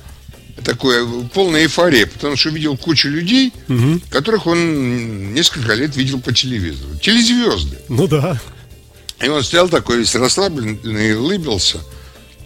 [0.65, 4.01] такое полная эйфория, потому что увидел кучу людей, угу.
[4.11, 6.97] которых он несколько лет видел по телевизору.
[7.01, 7.79] Телезвезды.
[7.89, 8.39] Ну да.
[9.23, 11.79] И он стоял такой весь расслабленный, улыбился.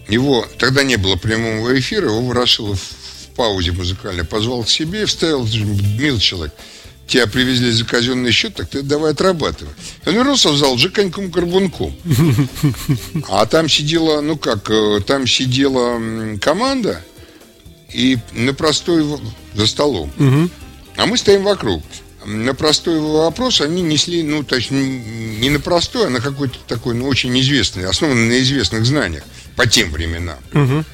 [0.07, 5.47] Его тогда не было прямого эфира, его Ворошилов в паузе музыкальной позвал к себе, вставил,
[5.97, 6.53] мил человек,
[7.07, 9.73] тебя привезли за казенный счет, так ты давай отрабатывай.
[10.05, 11.95] Он вернулся в зал Жиканьком Горбунком.
[13.29, 15.99] А там сидела, ну как, э, там сидела
[16.39, 17.03] команда,
[17.93, 19.05] и на простой
[19.53, 20.11] за столом.
[20.17, 20.49] Угу.
[20.97, 21.83] А мы стоим вокруг.
[22.25, 27.07] На простой вопрос они несли, ну, точнее, не на простой, а на какой-то такой, ну,
[27.07, 29.23] очень известный, основанный на известных знаниях
[29.55, 30.39] по тем временам.
[30.53, 30.85] Угу.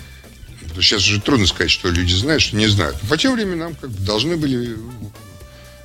[0.75, 2.97] Сейчас уже трудно сказать, что люди знают, что не знают.
[3.01, 4.77] Но по тем временам как бы должны были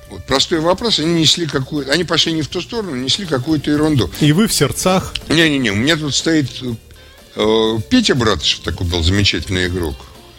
[0.09, 4.09] вот, простой вопрос, они несли какую они пошли не в ту сторону, несли какую-то ерунду.
[4.21, 5.13] И вы в сердцах?
[5.27, 6.49] Не-не-не, у меня тут стоит
[7.35, 9.95] э, Петя Братышев, такой был замечательный игрок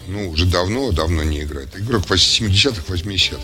[0.09, 1.69] ну, уже давно, давно не играет.
[1.77, 3.41] Игрок 70-х, 80-х.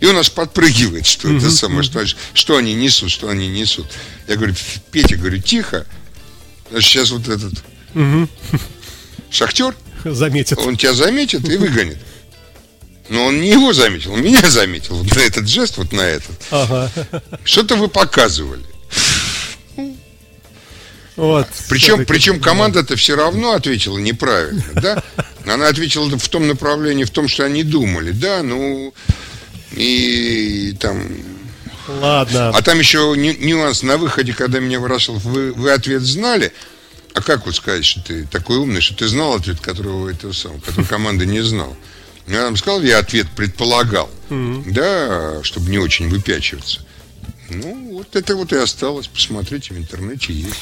[0.00, 3.86] И он аж подпрыгивает, что это самое, что, что они несут, что они несут.
[4.28, 4.54] Я говорю,
[4.90, 5.86] Петя, говорю, тихо.
[6.70, 7.54] Значит, сейчас вот этот
[9.30, 9.74] шахтер
[10.04, 10.58] заметит.
[10.58, 11.98] Он тебя заметит и выгонит.
[13.08, 14.96] Но он не его заметил, он меня заметил.
[14.96, 16.36] Вот на этот жест, вот на этот.
[16.50, 16.90] Ага.
[17.44, 18.64] Что-то вы показывали.
[21.16, 25.02] Вот, причем, причем команда-то все равно ответила неправильно, да?
[25.46, 28.92] Она ответила в том направлении, в том, что они думали, да, ну,
[29.70, 31.06] и там...
[31.86, 32.48] Ладно.
[32.48, 36.52] А там еще нюанс на выходе, когда меня выражал, вы, вы ответ знали,
[37.14, 40.60] а как вот сказать, что ты такой умный, что ты знал ответ, которого этого самого,
[40.60, 41.76] который команда не знал?
[42.26, 44.72] Я вам сказал, я ответ предполагал, mm-hmm.
[44.72, 46.80] да, чтобы не очень выпячиваться.
[47.50, 49.06] Ну, вот это вот и осталось.
[49.06, 50.58] Посмотрите, в интернете есть.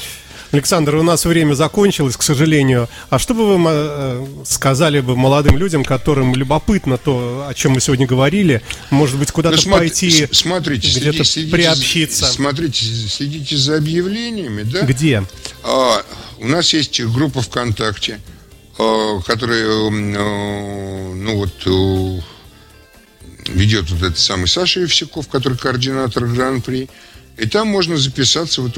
[0.53, 2.87] Александр, у нас время закончилось, к сожалению.
[3.09, 7.81] А что бы вы э, сказали бы молодым людям, которым любопытно то, о чем мы
[7.81, 8.61] сегодня говорили?
[8.91, 12.25] Может быть, куда-то ну, пойти, смотрите, где-то следите, приобщиться?
[12.27, 14.81] Смотрите, следите за объявлениями, да?
[14.81, 15.23] Где?
[15.63, 16.03] А,
[16.37, 18.19] у нас есть группа ВКонтакте,
[18.77, 22.21] а, которая, а, ну вот,
[23.47, 26.89] ведет вот этот самый Саша Евсяков, который координатор Гран-при.
[27.37, 28.75] И там можно записаться, вот,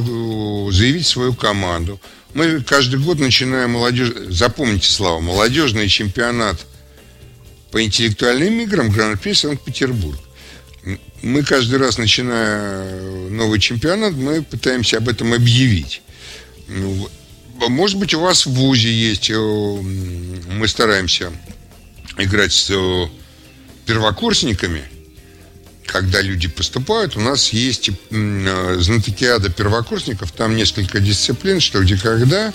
[0.74, 2.00] заявить свою команду.
[2.34, 4.14] Мы каждый год начинаем молодежь...
[4.30, 6.66] Запомните, Слава, молодежный чемпионат
[7.72, 10.18] по интеллектуальным играм Гран-при Санкт-Петербург.
[11.22, 16.02] Мы каждый раз, начиная новый чемпионат, мы пытаемся об этом объявить.
[16.68, 17.10] Ну,
[17.68, 21.32] может быть, у вас в ВУЗе есть, э, мы стараемся
[22.18, 23.08] играть с э,
[23.86, 24.84] первокурсниками–
[25.86, 32.54] когда люди поступают, у нас есть э, знатокиада первокурсников, там несколько дисциплин, что где когда,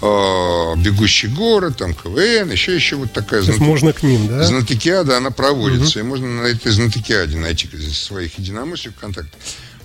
[0.00, 3.58] э, бегущий город, там КВН, еще еще вот такая знат...
[3.58, 4.44] можно к ним, да?
[4.44, 6.06] Знатокиада, она проводится, угу.
[6.06, 9.28] и можно на этой знатокиаде найти своих единомышленников контакт.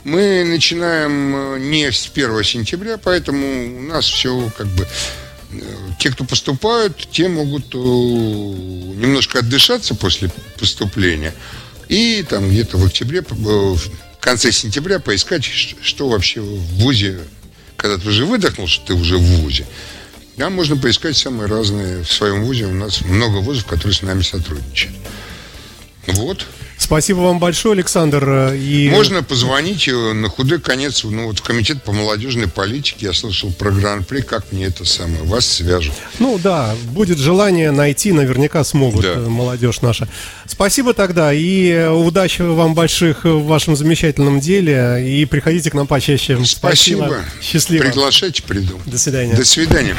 [0.04, 4.88] Мы начинаем э, не с 1 сентября, поэтому у нас все как бы
[6.00, 10.30] те, кто поступают, те могут немножко отдышаться после
[10.60, 11.34] поступления,
[11.88, 13.80] и там где-то в октябре, в
[14.20, 17.20] конце сентября поискать, что вообще в ВУЗе,
[17.78, 19.66] когда ты уже выдохнул, что ты уже в ВУЗе,
[20.38, 22.66] там можно поискать самые разные в своем ВУЗе.
[22.66, 24.96] У нас много вузов, которые с нами сотрудничают.
[26.08, 26.46] Вот.
[26.78, 28.54] Спасибо вам большое, Александр.
[28.54, 28.90] И...
[28.92, 33.08] Можно позвонить э, на худой конец ну, вот в комитет по молодежной политике.
[33.08, 35.24] Я слышал про гран-при, как мне это самое.
[35.24, 35.94] Вас свяжут.
[36.20, 39.14] Ну да, будет желание найти, наверняка смогут да.
[39.14, 40.08] Э, молодежь наша.
[40.46, 45.04] Спасибо тогда и э, удачи вам больших в вашем замечательном деле.
[45.08, 46.38] И приходите к нам почаще.
[46.46, 47.06] Спасибо.
[47.06, 47.26] Спасибо.
[47.42, 47.84] Счастливо.
[47.84, 48.80] Приглашайте, приду.
[48.86, 49.34] До свидания.
[49.34, 49.96] До свидания.